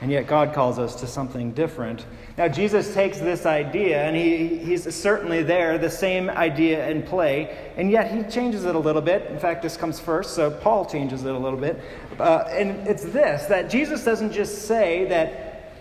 And 0.00 0.10
yet 0.10 0.26
God 0.26 0.54
calls 0.54 0.78
us 0.78 0.94
to 0.96 1.06
something 1.06 1.52
different. 1.52 2.06
Now, 2.38 2.48
Jesus 2.48 2.94
takes 2.94 3.18
this 3.18 3.44
idea, 3.44 4.02
and 4.02 4.16
he, 4.16 4.56
he's 4.56 4.94
certainly 4.94 5.42
there, 5.42 5.76
the 5.76 5.90
same 5.90 6.30
idea 6.30 6.88
in 6.88 7.02
play, 7.02 7.72
and 7.76 7.90
yet 7.90 8.10
he 8.10 8.22
changes 8.22 8.64
it 8.64 8.74
a 8.74 8.78
little 8.78 9.02
bit. 9.02 9.30
In 9.30 9.38
fact, 9.38 9.62
this 9.62 9.76
comes 9.76 10.00
first, 10.00 10.34
so 10.34 10.50
Paul 10.50 10.86
changes 10.86 11.24
it 11.24 11.34
a 11.34 11.38
little 11.38 11.58
bit. 11.58 11.78
Uh, 12.18 12.44
and 12.48 12.88
it's 12.88 13.04
this 13.04 13.44
that 13.46 13.68
Jesus 13.68 14.02
doesn't 14.02 14.32
just 14.32 14.66
say 14.66 15.04
that, 15.06 15.74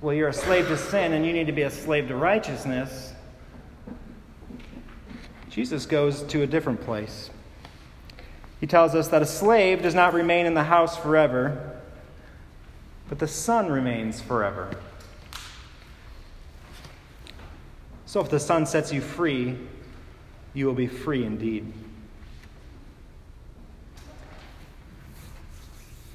well, 0.00 0.14
you're 0.14 0.28
a 0.28 0.32
slave 0.32 0.66
to 0.68 0.76
sin 0.76 1.12
and 1.12 1.24
you 1.24 1.32
need 1.32 1.46
to 1.46 1.52
be 1.52 1.62
a 1.62 1.70
slave 1.70 2.08
to 2.08 2.16
righteousness. 2.16 3.12
Jesus 5.48 5.86
goes 5.86 6.24
to 6.24 6.42
a 6.42 6.46
different 6.46 6.80
place. 6.80 7.30
He 8.60 8.66
tells 8.66 8.94
us 8.94 9.08
that 9.08 9.22
a 9.22 9.26
slave 9.26 9.82
does 9.82 9.94
not 9.94 10.12
remain 10.12 10.46
in 10.46 10.54
the 10.54 10.64
house 10.64 10.96
forever, 10.96 11.73
but 13.08 13.18
the 13.18 13.28
son 13.28 13.70
remains 13.70 14.20
forever. 14.20 14.70
So 18.06 18.20
if 18.20 18.30
the 18.30 18.40
son 18.40 18.64
sets 18.64 18.92
you 18.92 19.00
free, 19.00 19.58
you 20.54 20.66
will 20.66 20.74
be 20.74 20.86
free 20.86 21.24
indeed. 21.24 21.72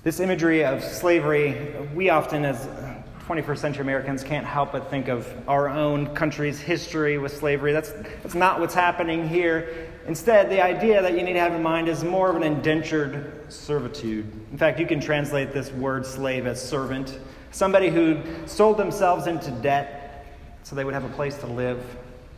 This 0.04 0.22
imagery 0.22 0.64
of 0.64 0.82
slavery, 0.82 1.76
we 1.94 2.10
often, 2.10 2.46
as 2.46 2.68
21st 3.30 3.58
century 3.60 3.82
Americans 3.84 4.24
can't 4.24 4.46
help 4.46 4.72
but 4.72 4.90
think 4.90 5.08
of 5.08 5.32
our 5.48 5.70
own 5.70 6.08
country's 6.16 6.60
history 6.60 7.20
with 7.20 7.32
slavery. 7.32 7.72
That's, 7.72 7.92
that's 8.24 8.34
not 8.34 8.60
what's 8.60 8.74
happening 8.74 9.30
here. 9.30 9.88
Instead, 10.08 10.50
the 10.50 10.60
idea 10.60 11.00
that 11.00 11.16
you 11.16 11.22
need 11.22 11.34
to 11.34 11.40
have 11.40 11.54
in 11.54 11.62
mind 11.62 11.88
is 11.90 12.04
more 12.04 12.32
of 12.32 12.36
an 12.38 12.42
indentured 12.42 13.44
servitude. 13.48 14.26
In 14.52 14.58
fact, 14.58 14.80
you 14.80 14.88
can 14.88 15.00
translate 15.00 15.52
this 15.52 15.72
word 15.74 16.08
slave 16.08 16.48
as 16.48 16.60
servant, 16.60 17.20
somebody 17.52 17.90
who 17.90 18.20
sold 18.48 18.78
themselves 18.78 19.28
into 19.28 19.52
debt 19.52 20.26
so 20.64 20.76
they 20.76 20.84
would 20.84 20.96
have 20.96 21.06
a 21.06 21.10
place 21.10 21.38
to 21.38 21.46
live, 21.46 21.86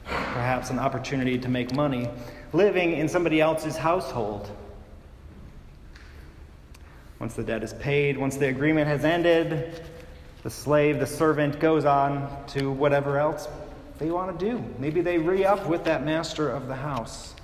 perhaps 0.03 0.71
an 0.71 0.79
opportunity 0.79 1.39
to 1.39 1.48
make 1.48 1.74
money, 1.74 2.10
living 2.51 2.98
in 2.98 3.07
somebody 3.07 3.39
else's 3.39 3.77
household. 3.77 4.51
Once 7.17 7.33
the 7.36 7.43
debt 7.43 7.63
is 7.63 7.74
paid, 7.75 8.17
once 8.17 8.36
the 8.36 8.50
agreement 8.50 8.88
has 8.89 9.05
ended, 9.05 9.86
the 10.43 10.50
slave, 10.50 11.00
the 11.00 11.07
servant, 11.07 11.60
goes 11.60 11.86
on 11.86 12.45
to 12.48 12.71
whatever 12.71 13.19
else 13.19 13.48
they 14.00 14.10
want 14.10 14.38
to 14.38 14.45
do. 14.45 14.63
Maybe 14.79 15.01
they 15.01 15.17
re 15.17 15.45
up 15.45 15.67
with 15.67 15.83
that 15.83 16.03
master 16.03 16.50
of 16.50 16.67
the 16.67 16.75
house. 16.75 17.36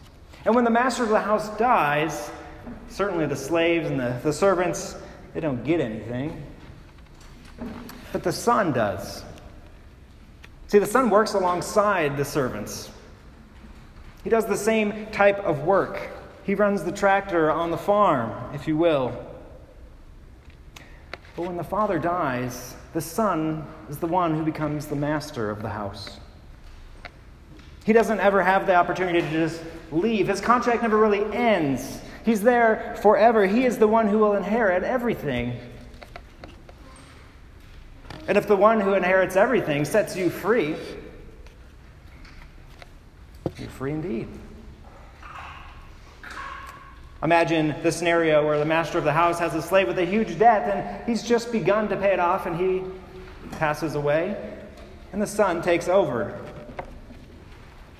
And 0.45 0.55
when 0.55 0.63
the 0.63 0.71
master 0.71 1.03
of 1.03 1.09
the 1.09 1.19
house 1.19 1.55
dies, 1.57 2.31
certainly 2.89 3.25
the 3.25 3.35
slaves 3.35 3.87
and 3.87 3.99
the, 3.99 4.19
the 4.23 4.33
servants, 4.33 4.95
they 5.33 5.39
don't 5.39 5.63
get 5.63 5.79
anything. 5.79 6.43
But 8.11 8.23
the 8.23 8.31
son 8.31 8.71
does. 8.73 9.23
See, 10.67 10.79
the 10.79 10.85
son 10.85 11.09
works 11.09 11.33
alongside 11.33 12.17
the 12.17 12.25
servants. 12.25 12.89
He 14.23 14.29
does 14.29 14.45
the 14.45 14.57
same 14.57 15.05
type 15.07 15.39
of 15.39 15.63
work. 15.63 16.09
He 16.43 16.55
runs 16.55 16.83
the 16.83 16.91
tractor 16.91 17.51
on 17.51 17.71
the 17.71 17.77
farm, 17.77 18.53
if 18.53 18.67
you 18.67 18.77
will. 18.77 19.13
But 21.35 21.45
when 21.45 21.57
the 21.57 21.63
father 21.63 21.99
dies, 21.99 22.75
the 22.97 23.01
son 23.01 23.63
is 23.91 23.99
the 23.99 24.07
one 24.07 24.33
who 24.33 24.43
becomes 24.43 24.87
the 24.87 24.95
master 24.95 25.51
of 25.51 25.61
the 25.61 25.69
house. 25.69 26.17
He 27.85 27.93
doesn't 27.93 28.19
ever 28.19 28.41
have 28.41 28.65
the 28.65 28.73
opportunity 28.73 29.21
to 29.21 29.29
just 29.29 29.61
leave. 29.91 30.27
His 30.27 30.41
contract 30.41 30.81
never 30.81 30.97
really 30.97 31.23
ends. 31.31 32.01
He's 32.25 32.41
there 32.41 32.97
forever. 33.03 33.45
He 33.45 33.65
is 33.65 33.77
the 33.77 33.87
one 33.87 34.07
who 34.07 34.17
will 34.17 34.33
inherit 34.33 34.81
everything. 34.81 35.59
And 38.27 38.35
if 38.35 38.47
the 38.47 38.55
one 38.55 38.81
who 38.81 38.95
inherits 38.95 39.35
everything 39.35 39.85
sets 39.85 40.15
you 40.15 40.31
free, 40.31 40.75
you're 43.59 43.69
free 43.69 43.91
indeed. 43.91 44.27
Imagine 47.23 47.75
the 47.81 47.91
scenario 47.91 48.45
where 48.45 48.59
the 48.59 48.65
master 48.65 48.97
of 48.97 49.03
the 49.03 49.13
house 49.13 49.39
has 49.39 49.55
a 49.55 49.61
slave 49.61 49.87
with 49.87 49.97
a 49.97 50.05
huge 50.05 50.37
debt 50.37 50.75
and 50.75 51.07
he's 51.09 51.23
just 51.23 51.51
begun 51.51 51.89
to 51.89 51.97
pay 51.97 52.13
it 52.13 52.19
off 52.19 52.45
and 52.45 52.55
he 52.55 52.83
passes 53.57 53.95
away, 53.95 54.35
and 55.13 55.21
the 55.21 55.27
son 55.27 55.61
takes 55.61 55.87
over. 55.87 56.39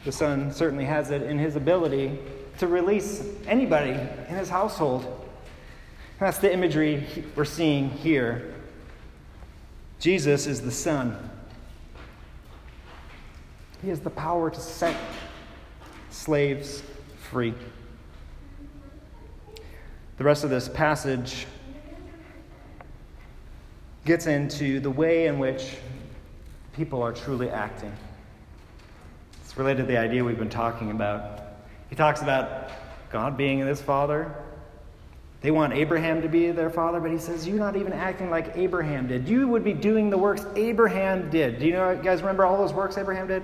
The 0.08 0.14
Son 0.14 0.54
certainly 0.54 0.86
has 0.86 1.12
it 1.12 1.22
in 1.24 1.38
his 1.38 1.58
ability 1.58 2.18
to 2.60 2.68
release 2.68 3.22
anybody 3.46 3.90
in 3.90 4.36
his 4.36 4.48
household. 4.48 5.30
That's 6.18 6.38
the 6.38 6.50
imagery 6.54 7.06
we're 7.36 7.44
seeing 7.44 7.90
here. 7.90 8.54
Jesus 10.00 10.48
is 10.48 10.62
the 10.62 10.72
Son. 10.72 11.30
He 13.82 13.90
has 13.90 14.00
the 14.00 14.10
power 14.10 14.50
to 14.50 14.60
set 14.62 14.96
slaves 16.10 16.84
free. 17.30 17.54
The 20.18 20.24
rest 20.24 20.44
of 20.44 20.50
this 20.50 20.68
passage 20.68 21.46
gets 24.04 24.26
into 24.26 24.80
the 24.80 24.90
way 24.90 25.28
in 25.28 25.38
which 25.38 25.78
people 26.74 27.04
are 27.04 27.12
truly 27.12 27.50
acting 27.50 27.92
It's 29.44 29.58
related 29.58 29.84
to 29.84 29.88
the 29.88 29.98
idea 29.98 30.24
we've 30.24 30.40
been 30.40 30.50
talking 30.50 30.92
about. 30.92 31.42
He 31.90 31.96
talks 31.96 32.22
about 32.22 32.72
God 33.12 33.38
being 33.38 33.64
this 33.66 33.82
father. 33.82 34.34
They 35.42 35.52
want 35.52 35.74
Abraham 35.74 36.24
to 36.24 36.28
be 36.28 36.50
their 36.50 36.72
father, 36.72 37.00
but 37.00 37.12
he 37.12 37.20
says, 37.20 37.48
You're 37.48 37.60
not 37.60 37.76
even 37.76 37.94
acting 37.94 38.32
like 38.32 38.54
Abraham 38.56 39.08
did. 39.08 39.30
You 39.30 39.48
would 39.48 39.64
be 39.64 39.74
doing 39.74 40.10
the 40.10 40.18
works 40.18 40.46
Abraham 40.56 41.30
did. 41.30 41.60
Do 41.60 41.68
you 41.68 41.74
know, 41.74 41.92
you 41.92 42.02
guys 42.02 42.22
remember 42.22 42.44
all 42.44 42.58
those 42.58 42.74
works 42.74 42.98
Abraham 42.98 43.28
did? 43.28 43.44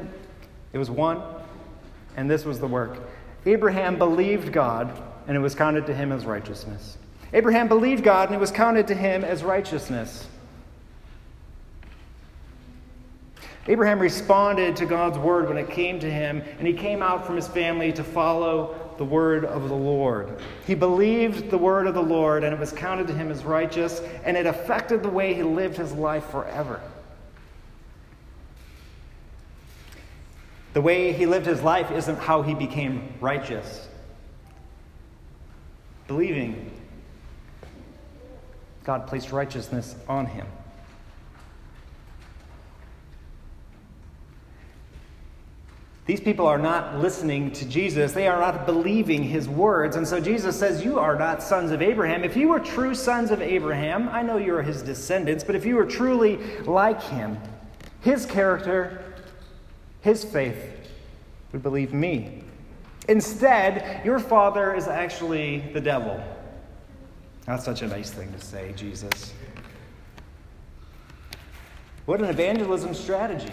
It 0.72 0.80
was 0.80 0.90
one, 0.90 1.22
and 2.18 2.30
this 2.30 2.46
was 2.46 2.60
the 2.60 2.68
work. 2.68 3.00
Abraham 3.46 3.98
believed 3.98 4.52
God, 4.52 5.00
and 5.28 5.38
it 5.38 5.40
was 5.40 5.56
counted 5.56 5.86
to 5.88 5.94
him 5.94 6.12
as 6.12 6.26
righteousness. 6.26 6.98
Abraham 7.34 7.68
believed 7.68 8.04
God, 8.04 8.30
and 8.30 8.36
it 8.36 8.40
was 8.40 8.52
counted 8.52 8.88
to 8.88 8.96
him 8.96 9.24
as 9.24 9.44
righteousness. 9.44 10.28
Abraham 13.68 14.00
responded 14.00 14.76
to 14.76 14.86
God's 14.86 15.18
word 15.18 15.48
when 15.48 15.58
it 15.58 15.70
came 15.70 16.00
to 16.00 16.12
him, 16.12 16.44
and 16.60 16.68
he 16.68 16.74
came 16.74 17.02
out 17.02 17.26
from 17.26 17.38
his 17.38 17.48
family 17.48 17.94
to 17.94 18.04
follow 18.04 18.76
the 18.98 19.06
word 19.06 19.46
of 19.46 19.70
the 19.70 19.76
Lord. 19.76 20.40
He 20.68 20.76
believed 20.76 21.50
the 21.50 21.58
word 21.58 21.88
of 21.88 21.94
the 21.94 22.04
Lord, 22.04 22.44
and 22.44 22.54
it 22.54 22.60
was 22.60 22.74
counted 22.74 23.08
to 23.08 23.14
him 23.14 23.32
as 23.32 23.44
righteous, 23.46 24.02
and 24.26 24.36
it 24.36 24.46
affected 24.46 25.02
the 25.02 25.10
way 25.10 25.34
he 25.34 25.44
lived 25.44 25.78
his 25.78 25.94
life 25.94 26.26
forever. 26.26 26.82
The 30.74 30.82
way 30.82 31.14
he 31.14 31.26
lived 31.26 31.46
his 31.46 31.62
life 31.62 31.90
isn't 31.92 32.20
how 32.20 32.42
he 32.42 32.54
became 32.54 33.14
righteous. 33.22 33.88
Believing, 36.08 36.72
God 38.84 39.08
placed 39.08 39.32
righteousness 39.32 39.96
on 40.08 40.26
him. 40.26 40.46
These 46.06 46.20
people 46.20 46.46
are 46.48 46.58
not 46.58 47.00
listening 47.00 47.52
to 47.54 47.66
Jesus. 47.66 48.12
They 48.12 48.28
are 48.28 48.40
not 48.40 48.66
believing 48.66 49.24
his 49.24 49.48
words. 49.48 49.96
And 49.96 50.06
so 50.06 50.20
Jesus 50.20 50.60
says, 50.60 50.84
You 50.84 51.00
are 51.00 51.18
not 51.18 51.42
sons 51.42 51.72
of 51.72 51.82
Abraham. 51.82 52.26
If 52.26 52.36
you 52.36 52.50
were 52.50 52.60
true 52.60 52.94
sons 52.94 53.32
of 53.32 53.42
Abraham, 53.42 54.10
I 54.10 54.22
know 54.22 54.36
you 54.36 54.54
are 54.56 54.62
his 54.62 54.82
descendants, 54.82 55.46
but 55.46 55.56
if 55.56 55.66
you 55.66 55.76
were 55.76 55.86
truly 55.86 56.38
like 56.64 57.02
him, 57.02 57.40
his 58.02 58.26
character, 58.26 59.14
his 60.02 60.26
faith, 60.26 60.90
would 61.54 61.64
believe 61.64 61.94
me. 61.94 62.43
Instead, 63.08 64.06
your 64.06 64.20
father 64.20 64.74
is 64.74 64.88
actually 64.88 65.60
the 65.74 65.82
devil. 65.82 66.24
That's 67.46 67.66
such 67.66 67.82
a 67.82 67.88
nice 67.88 68.10
thing 68.12 68.32
to 68.32 68.40
say, 68.40 68.74
Jesus. 68.76 69.34
What 72.06 72.22
an 72.22 72.28
evangelism 72.28 72.94
strategy. 72.94 73.52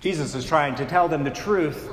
Jesus 0.00 0.34
is 0.34 0.44
trying 0.44 0.74
to 0.74 0.84
tell 0.84 1.08
them 1.08 1.24
the 1.24 1.30
truth. 1.30 1.88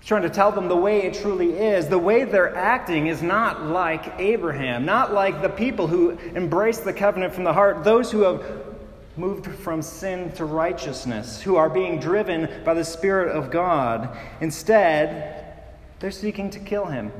He's 0.00 0.08
trying 0.08 0.22
to 0.22 0.30
tell 0.30 0.50
them 0.50 0.68
the 0.68 0.76
way 0.76 1.02
it 1.02 1.14
truly 1.14 1.52
is. 1.52 1.86
The 1.88 1.98
way 1.98 2.24
they're 2.24 2.54
acting 2.54 3.06
is 3.06 3.22
not 3.22 3.62
like 3.66 4.12
Abraham, 4.18 4.84
not 4.84 5.12
like 5.12 5.40
the 5.40 5.48
people 5.48 5.86
who 5.86 6.10
embrace 6.10 6.78
the 6.80 6.92
covenant 6.92 7.32
from 7.32 7.44
the 7.44 7.52
heart, 7.52 7.84
those 7.84 8.10
who 8.10 8.22
have 8.22 8.73
moved 9.16 9.46
from 9.46 9.80
sin 9.80 10.32
to 10.32 10.44
righteousness, 10.44 11.40
who 11.40 11.56
are 11.56 11.70
being 11.70 12.00
driven 12.00 12.48
by 12.64 12.74
the 12.74 12.84
Spirit 12.84 13.34
of 13.34 13.50
God. 13.50 14.16
Instead, 14.40 15.62
they're 16.00 16.10
seeking 16.10 16.50
to 16.50 16.58
kill 16.58 16.86
him. 16.86 17.12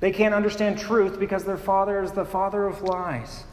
They 0.00 0.12
can't 0.12 0.34
understand 0.34 0.78
truth 0.78 1.20
because 1.20 1.44
their 1.44 1.58
father 1.58 2.02
is 2.02 2.12
the 2.12 2.24
father 2.24 2.66
of 2.66 2.82
lies. 2.82 3.44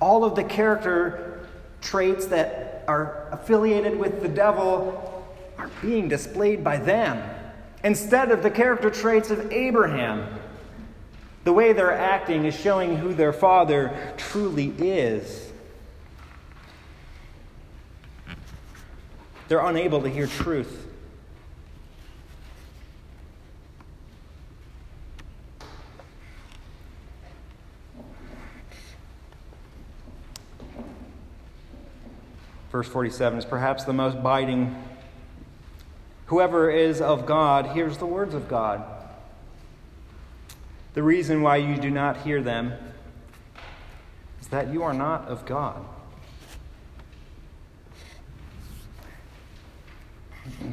All 0.00 0.24
of 0.24 0.34
the 0.34 0.44
character 0.44 1.46
traits 1.80 2.26
that 2.26 2.84
are 2.88 3.28
affiliated 3.30 3.98
with 3.98 4.22
the 4.22 4.28
devil 4.28 5.26
are 5.56 5.70
being 5.80 6.08
displayed 6.08 6.64
by 6.64 6.78
them 6.78 7.22
instead 7.84 8.30
of 8.32 8.42
the 8.42 8.50
character 8.50 8.90
traits 8.90 9.30
of 9.30 9.52
Abraham. 9.52 10.26
The 11.44 11.52
way 11.52 11.72
they're 11.72 11.92
acting 11.92 12.44
is 12.44 12.58
showing 12.58 12.96
who 12.96 13.14
their 13.14 13.32
father 13.32 14.14
truly 14.16 14.74
is. 14.78 15.47
They're 19.48 19.64
unable 19.64 20.02
to 20.02 20.08
hear 20.10 20.26
truth. 20.26 20.86
Verse 32.70 32.86
47 32.86 33.38
is 33.38 33.44
perhaps 33.46 33.84
the 33.84 33.94
most 33.94 34.22
biting. 34.22 34.76
Whoever 36.26 36.70
is 36.70 37.00
of 37.00 37.24
God 37.24 37.68
hears 37.68 37.96
the 37.96 38.06
words 38.06 38.34
of 38.34 38.48
God. 38.48 38.84
The 40.92 41.02
reason 41.02 41.40
why 41.40 41.56
you 41.56 41.76
do 41.76 41.90
not 41.90 42.18
hear 42.18 42.42
them 42.42 42.74
is 44.42 44.48
that 44.48 44.70
you 44.72 44.82
are 44.82 44.92
not 44.92 45.26
of 45.26 45.46
God. 45.46 45.84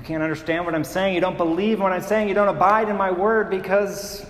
Can't 0.06 0.22
understand 0.22 0.66
what 0.66 0.76
I'm 0.76 0.84
saying. 0.84 1.16
You 1.16 1.22
don't 1.22 1.38
believe 1.38 1.80
what 1.80 1.92
I'm 1.92 2.02
saying. 2.02 2.30
You 2.30 2.36
don't 2.36 2.48
abide 2.48 2.90
in 2.90 2.96
my 2.96 3.12
word 3.12 3.50
because 3.50 4.22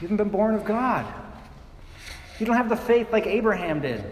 you 0.00 0.08
haven't 0.08 0.16
been 0.16 0.30
born 0.30 0.54
of 0.54 0.64
God. 0.64 1.06
You 2.38 2.46
don't 2.46 2.56
have 2.56 2.70
the 2.70 2.76
faith 2.76 3.12
like 3.12 3.26
Abraham 3.26 3.80
did. 3.80 4.02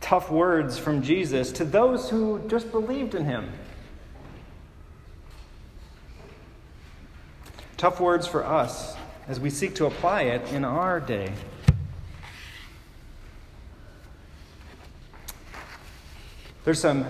Tough 0.00 0.30
words 0.30 0.78
from 0.78 1.02
Jesus 1.02 1.50
to 1.52 1.64
those 1.64 2.08
who 2.08 2.40
just 2.46 2.70
believed 2.70 3.16
in 3.16 3.24
him. 3.24 3.50
Tough 7.76 7.98
words 7.98 8.28
for 8.28 8.46
us 8.46 8.94
as 9.26 9.40
we 9.40 9.50
seek 9.50 9.74
to 9.74 9.86
apply 9.86 10.22
it 10.22 10.52
in 10.52 10.64
our 10.64 11.00
day. 11.00 11.32
There's 16.64 16.80
some 16.80 17.04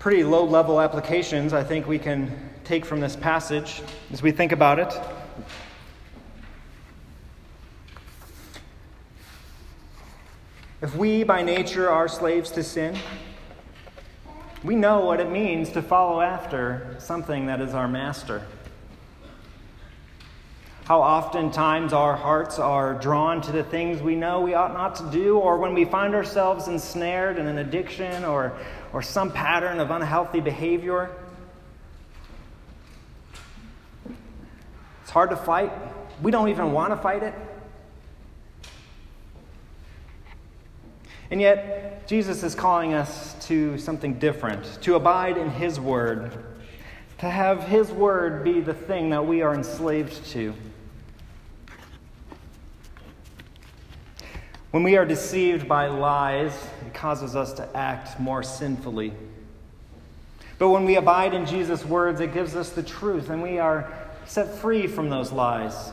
pretty 0.00 0.24
low 0.24 0.44
level 0.44 0.80
applications 0.80 1.52
I 1.52 1.62
think 1.62 1.86
we 1.86 2.00
can 2.00 2.50
take 2.64 2.84
from 2.84 2.98
this 2.98 3.14
passage 3.14 3.80
as 4.12 4.22
we 4.22 4.32
think 4.32 4.50
about 4.50 4.80
it. 4.80 4.92
If 10.82 10.96
we 10.96 11.22
by 11.22 11.42
nature 11.42 11.88
are 11.88 12.08
slaves 12.08 12.50
to 12.52 12.64
sin, 12.64 12.98
we 14.64 14.74
know 14.74 14.98
what 14.98 15.20
it 15.20 15.30
means 15.30 15.70
to 15.70 15.82
follow 15.82 16.20
after 16.20 16.96
something 16.98 17.46
that 17.46 17.60
is 17.60 17.72
our 17.72 17.86
master. 17.86 18.44
How 20.86 21.02
oftentimes 21.02 21.92
our 21.92 22.14
hearts 22.14 22.60
are 22.60 22.94
drawn 22.94 23.40
to 23.42 23.50
the 23.50 23.64
things 23.64 24.00
we 24.00 24.14
know 24.14 24.42
we 24.42 24.54
ought 24.54 24.72
not 24.72 24.94
to 24.94 25.10
do, 25.10 25.36
or 25.36 25.58
when 25.58 25.74
we 25.74 25.84
find 25.84 26.14
ourselves 26.14 26.68
ensnared 26.68 27.40
in 27.40 27.48
an 27.48 27.58
addiction 27.58 28.24
or, 28.24 28.56
or 28.92 29.02
some 29.02 29.32
pattern 29.32 29.80
of 29.80 29.90
unhealthy 29.90 30.38
behavior. 30.38 31.10
It's 35.02 35.10
hard 35.10 35.30
to 35.30 35.36
fight. 35.36 35.72
We 36.22 36.30
don't 36.30 36.50
even 36.50 36.70
want 36.70 36.92
to 36.92 36.96
fight 36.96 37.24
it. 37.24 37.34
And 41.32 41.40
yet, 41.40 42.06
Jesus 42.06 42.44
is 42.44 42.54
calling 42.54 42.94
us 42.94 43.34
to 43.48 43.76
something 43.78 44.20
different, 44.20 44.80
to 44.82 44.94
abide 44.94 45.36
in 45.36 45.50
His 45.50 45.80
Word, 45.80 46.30
to 47.18 47.28
have 47.28 47.64
His 47.64 47.90
Word 47.90 48.44
be 48.44 48.60
the 48.60 48.72
thing 48.72 49.10
that 49.10 49.26
we 49.26 49.42
are 49.42 49.52
enslaved 49.52 50.24
to. 50.26 50.54
When 54.76 54.82
we 54.82 54.98
are 54.98 55.06
deceived 55.06 55.66
by 55.66 55.86
lies, 55.86 56.52
it 56.86 56.92
causes 56.92 57.34
us 57.34 57.54
to 57.54 57.66
act 57.74 58.20
more 58.20 58.42
sinfully. 58.42 59.14
But 60.58 60.68
when 60.68 60.84
we 60.84 60.96
abide 60.96 61.32
in 61.32 61.46
Jesus' 61.46 61.82
words, 61.82 62.20
it 62.20 62.34
gives 62.34 62.54
us 62.54 62.68
the 62.68 62.82
truth, 62.82 63.30
and 63.30 63.42
we 63.42 63.58
are 63.58 63.90
set 64.26 64.54
free 64.58 64.86
from 64.86 65.08
those 65.08 65.32
lies. 65.32 65.92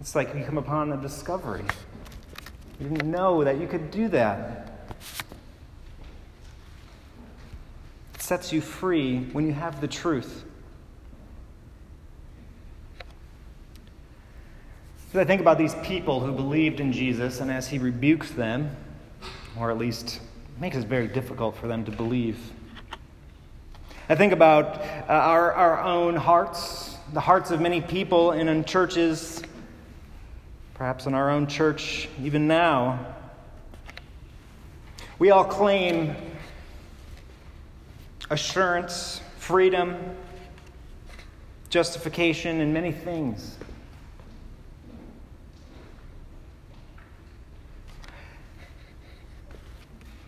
It's 0.00 0.16
like 0.16 0.34
you 0.34 0.42
come 0.42 0.58
upon 0.58 0.90
a 0.90 0.96
discovery. 0.96 1.62
You 2.80 2.88
didn't 2.88 3.08
know 3.08 3.44
that 3.44 3.60
you 3.60 3.68
could 3.68 3.92
do 3.92 4.08
that. 4.08 4.88
It 8.16 8.22
sets 8.22 8.52
you 8.52 8.60
free 8.60 9.20
when 9.30 9.46
you 9.46 9.52
have 9.52 9.80
the 9.80 9.86
truth. 9.86 10.43
As 15.14 15.18
I 15.18 15.24
think 15.24 15.40
about 15.40 15.58
these 15.58 15.76
people 15.76 16.18
who 16.18 16.32
believed 16.32 16.80
in 16.80 16.92
Jesus, 16.92 17.38
and 17.38 17.48
as 17.48 17.68
he 17.68 17.78
rebukes 17.78 18.32
them, 18.32 18.74
or 19.56 19.70
at 19.70 19.78
least 19.78 20.18
makes 20.58 20.76
it 20.76 20.88
very 20.88 21.06
difficult 21.06 21.56
for 21.56 21.68
them 21.68 21.84
to 21.84 21.92
believe, 21.92 22.36
I 24.08 24.16
think 24.16 24.32
about 24.32 24.80
uh, 25.08 25.12
our, 25.12 25.52
our 25.52 25.80
own 25.84 26.16
hearts, 26.16 26.96
the 27.12 27.20
hearts 27.20 27.52
of 27.52 27.60
many 27.60 27.80
people 27.80 28.32
and 28.32 28.48
in 28.48 28.64
churches, 28.64 29.40
perhaps 30.74 31.06
in 31.06 31.14
our 31.14 31.30
own 31.30 31.46
church 31.46 32.08
even 32.20 32.48
now. 32.48 33.14
We 35.20 35.30
all 35.30 35.44
claim 35.44 36.16
assurance, 38.30 39.20
freedom, 39.38 39.94
justification, 41.70 42.60
and 42.60 42.74
many 42.74 42.90
things. 42.90 43.58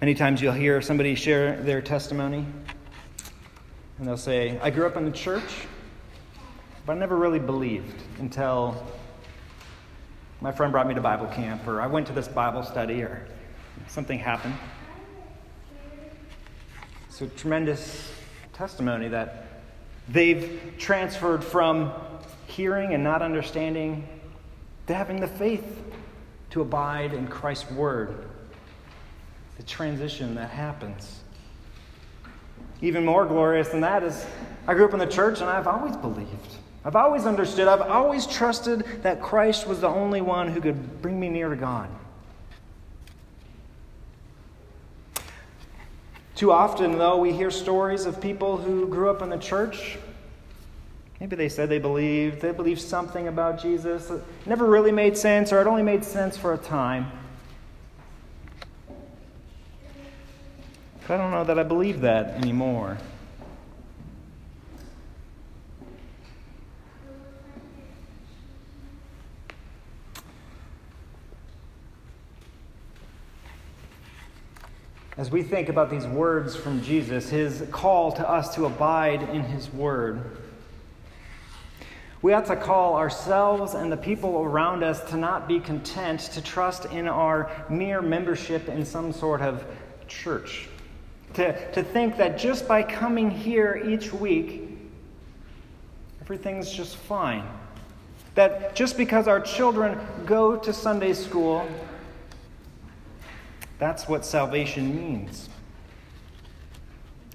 Many 0.07 0.15
times 0.15 0.41
you'll 0.41 0.53
hear 0.53 0.81
somebody 0.81 1.17
share 1.17 1.61
their 1.63 1.83
testimony, 1.83 2.47
and 3.99 4.07
they'll 4.07 4.17
say, 4.17 4.57
I 4.63 4.71
grew 4.71 4.87
up 4.87 4.97
in 4.97 5.05
the 5.05 5.11
church, 5.11 5.67
but 6.87 6.93
I 6.93 6.97
never 6.97 7.17
really 7.17 7.41
believed 7.41 8.05
until 8.21 8.87
my 10.41 10.53
friend 10.53 10.71
brought 10.71 10.87
me 10.87 10.95
to 10.95 11.01
Bible 11.01 11.27
camp, 11.27 11.67
or 11.67 11.81
I 11.81 11.89
went 11.89 12.07
to 12.07 12.13
this 12.13 12.29
Bible 12.29 12.63
study, 12.63 13.03
or 13.03 13.27
something 13.89 14.17
happened. 14.21 14.55
A 17.21 17.27
tremendous 17.27 18.13
testimony 18.53 19.09
that 19.09 19.65
they've 20.09 20.73
transferred 20.79 21.43
from 21.43 21.91
hearing 22.47 22.95
and 22.95 23.03
not 23.03 23.23
understanding 23.23 24.07
to 24.87 24.95
having 24.95 25.19
the 25.19 25.27
faith 25.27 25.83
to 26.51 26.61
abide 26.61 27.13
in 27.13 27.27
Christ's 27.27 27.73
word 27.73 28.29
the 29.57 29.63
transition 29.63 30.35
that 30.35 30.51
happens. 30.51 31.21
Even 32.83 33.05
more 33.05 33.25
glorious 33.25 33.69
than 33.69 33.81
that 33.81 34.03
is 34.03 34.27
I 34.67 34.75
grew 34.75 34.85
up 34.85 34.93
in 34.93 34.99
the 34.99 35.07
church 35.07 35.41
and 35.41 35.49
I've 35.49 35.67
always 35.67 35.97
believed. 35.97 36.57
I've 36.85 36.97
always 36.97 37.27
understood. 37.27 37.67
I've 37.67 37.81
always 37.81 38.27
trusted 38.27 38.85
that 39.03 39.21
Christ 39.21 39.67
was 39.67 39.81
the 39.81 39.89
only 39.89 40.21
one 40.21 40.49
who 40.49 40.61
could 40.61 41.03
bring 41.03 41.19
me 41.19 41.29
near 41.29 41.49
to 41.49 41.57
God. 41.57 41.89
Too 46.37 46.53
often, 46.53 46.99
though, 46.99 47.17
we 47.17 47.33
hear 47.33 47.51
stories 47.51 48.05
of 48.05 48.21
people 48.21 48.59
who 48.59 48.87
grew 48.89 49.09
up 49.09 49.23
in 49.23 49.31
the 49.31 49.39
church. 49.39 49.99
Maybe 51.19 51.35
they 51.35 51.49
said 51.49 51.71
they 51.71 51.79
believed, 51.79 52.43
they 52.43 52.53
believed 52.53 52.83
something 52.83 53.27
about 53.27 53.61
Jesus. 53.61 54.11
It 54.11 54.23
never 54.45 54.67
really 54.67 54.93
made 54.93 55.17
sense, 55.17 55.51
or 55.51 55.63
it 55.63 55.67
only 55.67 55.83
made 55.83 56.05
sense 56.05 56.37
for 56.37 56.53
a 56.53 56.59
time. 56.59 57.11
But 61.07 61.15
I 61.15 61.17
don't 61.19 61.31
know 61.31 61.45
that 61.45 61.57
I 61.57 61.63
believe 61.63 62.01
that 62.01 62.31
anymore. 62.43 62.99
As 75.17 75.31
we 75.31 75.45
think 75.45 75.69
about 75.69 75.91
these 75.91 76.07
words 76.07 76.57
from 76.57 76.83
Jesus, 76.83 77.31
his 77.31 77.65
call 77.71 78.11
to 78.13 78.29
us 78.29 78.55
to 78.57 78.67
abide 78.67 79.23
in 79.31 79.43
his 79.43 79.73
word, 79.73 80.39
we 82.21 82.33
ought 82.33 82.47
to 82.47 82.57
call 82.57 82.97
ourselves 82.97 83.75
and 83.75 83.93
the 83.93 83.97
people 83.97 84.43
around 84.43 84.83
us 84.83 85.09
to 85.11 85.17
not 85.17 85.47
be 85.47 85.61
content 85.61 86.21
to 86.33 86.43
trust 86.43 86.87
in 86.87 87.07
our 87.07 87.49
mere 87.71 88.03
membership 88.03 88.69
in 88.69 88.85
some 88.85 89.13
sort 89.13 89.41
of 89.41 89.65
church. 90.09 90.69
To, 91.37 91.71
to 91.73 91.83
think 91.83 92.17
that 92.17 92.39
just 92.39 92.67
by 92.67 92.83
coming 92.83 93.31
here 93.31 93.83
each 93.87 94.11
week, 94.11 94.71
everything's 96.23 96.73
just 96.73 96.97
fine. 96.97 97.47
That 98.37 98.75
just 98.75 98.97
because 98.97 99.29
our 99.29 99.41
children 99.41 99.99
go 100.25 100.57
to 100.57 100.73
Sunday 100.73 101.13
school, 101.13 101.69
that's 103.79 104.09
what 104.09 104.25
salvation 104.25 104.97
means. 104.97 105.51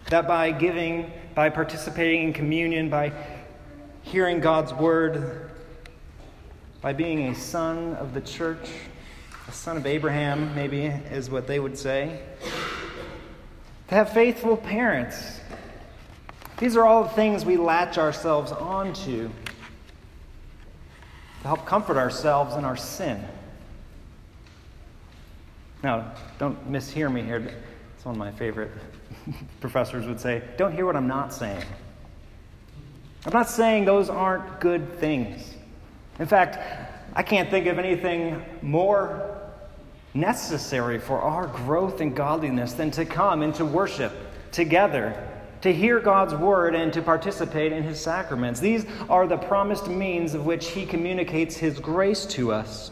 That 0.10 0.28
by 0.28 0.50
giving, 0.50 1.12
by 1.36 1.52
participating 1.52 2.24
in 2.24 2.34
communion, 2.34 2.90
by 2.90 3.14
hearing 4.02 4.40
God's 4.40 4.74
word, 4.74 5.52
by 6.82 6.92
being 6.92 7.28
a 7.28 7.36
son 7.36 7.94
of 7.98 8.16
the 8.16 8.22
church, 8.22 8.68
a 9.48 9.52
son 9.52 9.78
of 9.78 9.86
Abraham, 9.86 10.56
maybe 10.56 10.86
is 10.86 11.30
what 11.30 11.46
they 11.46 11.60
would 11.60 11.78
say, 11.78 12.20
to 13.92 13.96
have 13.96 14.14
faithful 14.14 14.56
parents. 14.56 15.42
These 16.60 16.78
are 16.78 16.86
all 16.86 17.04
the 17.04 17.10
things 17.10 17.44
we 17.44 17.58
latch 17.58 17.98
ourselves 17.98 18.54
onto 18.54 19.28
to 21.42 21.48
help 21.48 21.66
comfort 21.66 21.98
ourselves 21.98 22.56
in 22.56 22.64
our 22.64 22.78
sin. 22.78 23.22
Now, 25.84 26.14
don't 26.40 26.72
mishear 26.72 27.12
me 27.12 27.22
here. 27.22 27.54
It's 27.94 28.06
one 28.06 28.16
of 28.16 28.20
my 28.20 28.32
favorite 28.32 28.72
professors 29.60 30.06
would 30.06 30.22
say, 30.22 30.42
don't 30.56 30.72
hear 30.72 30.86
what 30.86 30.96
I'm 30.96 31.10
not 31.10 31.34
saying. 31.34 31.62
I'm 33.26 33.34
not 33.34 33.50
saying 33.50 33.84
those 33.84 34.10
aren't 34.10 34.62
good 34.62 35.00
things. 35.02 35.54
In 36.18 36.28
fact, 36.28 36.58
I 37.14 37.24
can't 37.24 37.50
think 37.50 37.66
of 37.66 37.78
anything 37.78 38.42
more 38.62 39.51
necessary 40.14 41.00
for 41.00 41.22
our 41.22 41.48
growth 41.48 42.02
in 42.02 42.14
godliness 42.14 42.74
than 42.74 42.92
to 42.92 43.06
come 43.06 43.42
and 43.42 43.56
to 43.56 43.66
worship 43.66 44.14
together 44.52 45.16
to 45.62 45.72
hear 45.72 46.00
God's 46.00 46.34
word 46.34 46.76
and 46.76 46.92
to 46.94 47.02
participate 47.02 47.72
in 47.72 47.84
his 47.84 48.00
sacraments. 48.00 48.60
These 48.60 48.86
are 49.10 49.28
the 49.28 49.38
promised 49.38 49.88
means 49.88 50.34
of 50.34 50.46
which 50.46 50.70
he 50.70 50.86
communicates 50.86 51.56
his 51.56 51.80
grace 51.80 52.26
to 52.28 52.52
us. 52.52 52.92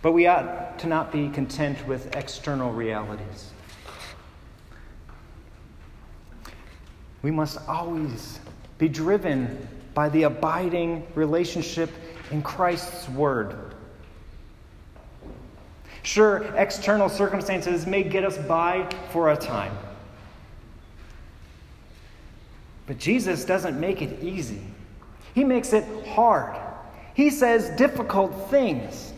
But 0.00 0.12
we 0.12 0.28
ought 0.28 0.78
to 0.78 0.86
not 0.86 1.10
be 1.10 1.28
content 1.28 1.84
with 1.88 2.14
external 2.14 2.72
realities. 2.72 3.50
We 7.22 7.32
must 7.32 7.58
always 7.68 8.38
be 8.78 8.88
driven 8.88 9.66
by 9.98 10.08
the 10.10 10.22
abiding 10.22 11.04
relationship 11.16 11.90
in 12.30 12.40
Christ's 12.40 13.08
Word. 13.08 13.56
Sure, 16.04 16.54
external 16.54 17.08
circumstances 17.08 17.84
may 17.84 18.04
get 18.04 18.24
us 18.24 18.38
by 18.38 18.88
for 19.10 19.32
a 19.32 19.36
time. 19.36 19.76
But 22.86 22.98
Jesus 22.98 23.44
doesn't 23.44 23.80
make 23.80 24.00
it 24.00 24.22
easy, 24.22 24.62
He 25.34 25.42
makes 25.42 25.72
it 25.72 25.84
hard. 26.06 26.56
He 27.14 27.28
says 27.28 27.76
difficult 27.76 28.50
things. 28.50 29.12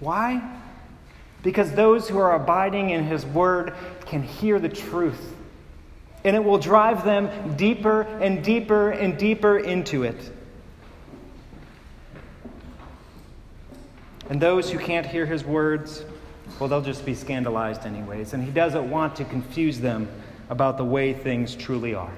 Why? 0.00 0.42
Because 1.44 1.70
those 1.70 2.08
who 2.08 2.18
are 2.18 2.34
abiding 2.34 2.90
in 2.90 3.04
His 3.04 3.24
Word 3.24 3.74
can 4.06 4.24
hear 4.24 4.58
the 4.58 4.68
truth, 4.68 5.36
and 6.24 6.34
it 6.34 6.42
will 6.42 6.58
drive 6.58 7.04
them 7.04 7.56
deeper 7.56 8.02
and 8.02 8.42
deeper 8.44 8.90
and 8.90 9.18
deeper 9.18 9.58
into 9.58 10.02
it. 10.02 10.32
And 14.28 14.40
those 14.40 14.70
who 14.70 14.78
can't 14.78 15.06
hear 15.06 15.24
His 15.24 15.44
words, 15.44 16.04
well, 16.58 16.68
they'll 16.68 16.82
just 16.82 17.06
be 17.06 17.14
scandalized, 17.14 17.86
anyways. 17.86 18.34
And 18.34 18.44
He 18.44 18.50
doesn't 18.50 18.90
want 18.90 19.16
to 19.16 19.24
confuse 19.24 19.80
them 19.80 20.08
about 20.50 20.76
the 20.76 20.84
way 20.84 21.14
things 21.14 21.54
truly 21.54 21.94
are. 21.94 22.12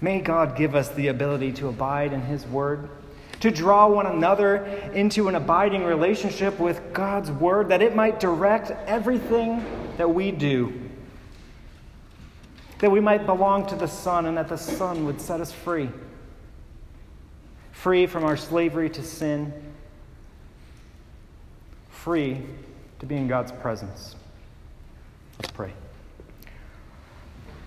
May 0.00 0.20
God 0.20 0.56
give 0.56 0.74
us 0.74 0.88
the 0.90 1.08
ability 1.08 1.52
to 1.54 1.68
abide 1.68 2.12
in 2.12 2.22
His 2.22 2.46
Word 2.46 2.88
to 3.40 3.50
draw 3.50 3.86
one 3.86 4.06
another 4.06 4.64
into 4.94 5.28
an 5.28 5.34
abiding 5.34 5.84
relationship 5.84 6.58
with 6.58 6.80
God's 6.94 7.30
Word, 7.30 7.68
that 7.68 7.82
it 7.82 7.94
might 7.94 8.18
direct 8.18 8.70
everything 8.86 9.62
that 9.98 10.08
we 10.08 10.30
do. 10.30 10.83
That 12.84 12.90
we 12.90 13.00
might 13.00 13.24
belong 13.24 13.64
to 13.68 13.76
the 13.76 13.88
Son, 13.88 14.26
and 14.26 14.36
that 14.36 14.48
the 14.48 14.58
Son 14.58 15.06
would 15.06 15.18
set 15.18 15.40
us 15.40 15.50
free. 15.50 15.88
Free 17.72 18.06
from 18.06 18.24
our 18.24 18.36
slavery 18.36 18.90
to 18.90 19.02
sin, 19.02 19.54
free 21.88 22.42
to 22.98 23.06
be 23.06 23.16
in 23.16 23.26
God's 23.26 23.52
presence. 23.52 24.16
Let's 25.38 25.50
pray. 25.50 25.72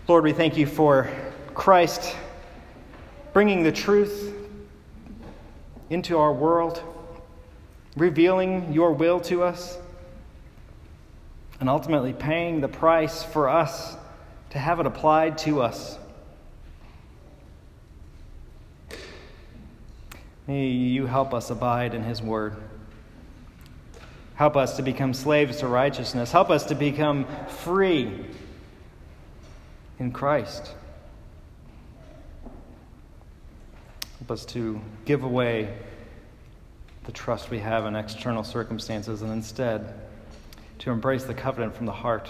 Lord, 0.07 0.23
we 0.23 0.33
thank 0.33 0.55
you 0.55 0.67
for 0.67 1.09
Christ 1.55 2.15
bringing 3.33 3.63
the 3.63 3.71
truth 3.71 4.35
into 5.89 6.19
our 6.19 6.31
world, 6.31 6.79
revealing 7.95 8.71
your 8.71 8.91
will 8.91 9.19
to 9.21 9.41
us, 9.41 9.79
and 11.59 11.67
ultimately 11.67 12.13
paying 12.13 12.61
the 12.61 12.67
price 12.67 13.23
for 13.23 13.49
us 13.49 13.97
to 14.51 14.59
have 14.59 14.79
it 14.79 14.85
applied 14.85 15.37
to 15.39 15.61
us. 15.61 15.97
May 20.47 20.67
you 20.67 21.05
help 21.05 21.33
us 21.33 21.49
abide 21.49 21.93
in 21.93 22.03
His 22.03 22.21
Word. 22.21 22.55
Help 24.35 24.55
us 24.55 24.77
to 24.77 24.83
become 24.83 25.13
slaves 25.13 25.57
to 25.57 25.67
righteousness. 25.67 26.31
Help 26.31 26.49
us 26.49 26.65
to 26.67 26.75
become 26.75 27.25
free 27.47 28.25
in 29.99 30.11
Christ. 30.11 30.73
Help 34.19 34.31
us 34.31 34.45
to 34.45 34.79
give 35.05 35.23
away 35.23 35.75
the 37.05 37.11
trust 37.11 37.49
we 37.49 37.59
have 37.59 37.85
in 37.85 37.95
external 37.95 38.43
circumstances 38.43 39.21
and 39.21 39.31
instead 39.31 39.93
to 40.79 40.91
embrace 40.91 41.23
the 41.23 41.33
covenant 41.33 41.75
from 41.75 41.85
the 41.85 41.91
heart. 41.91 42.29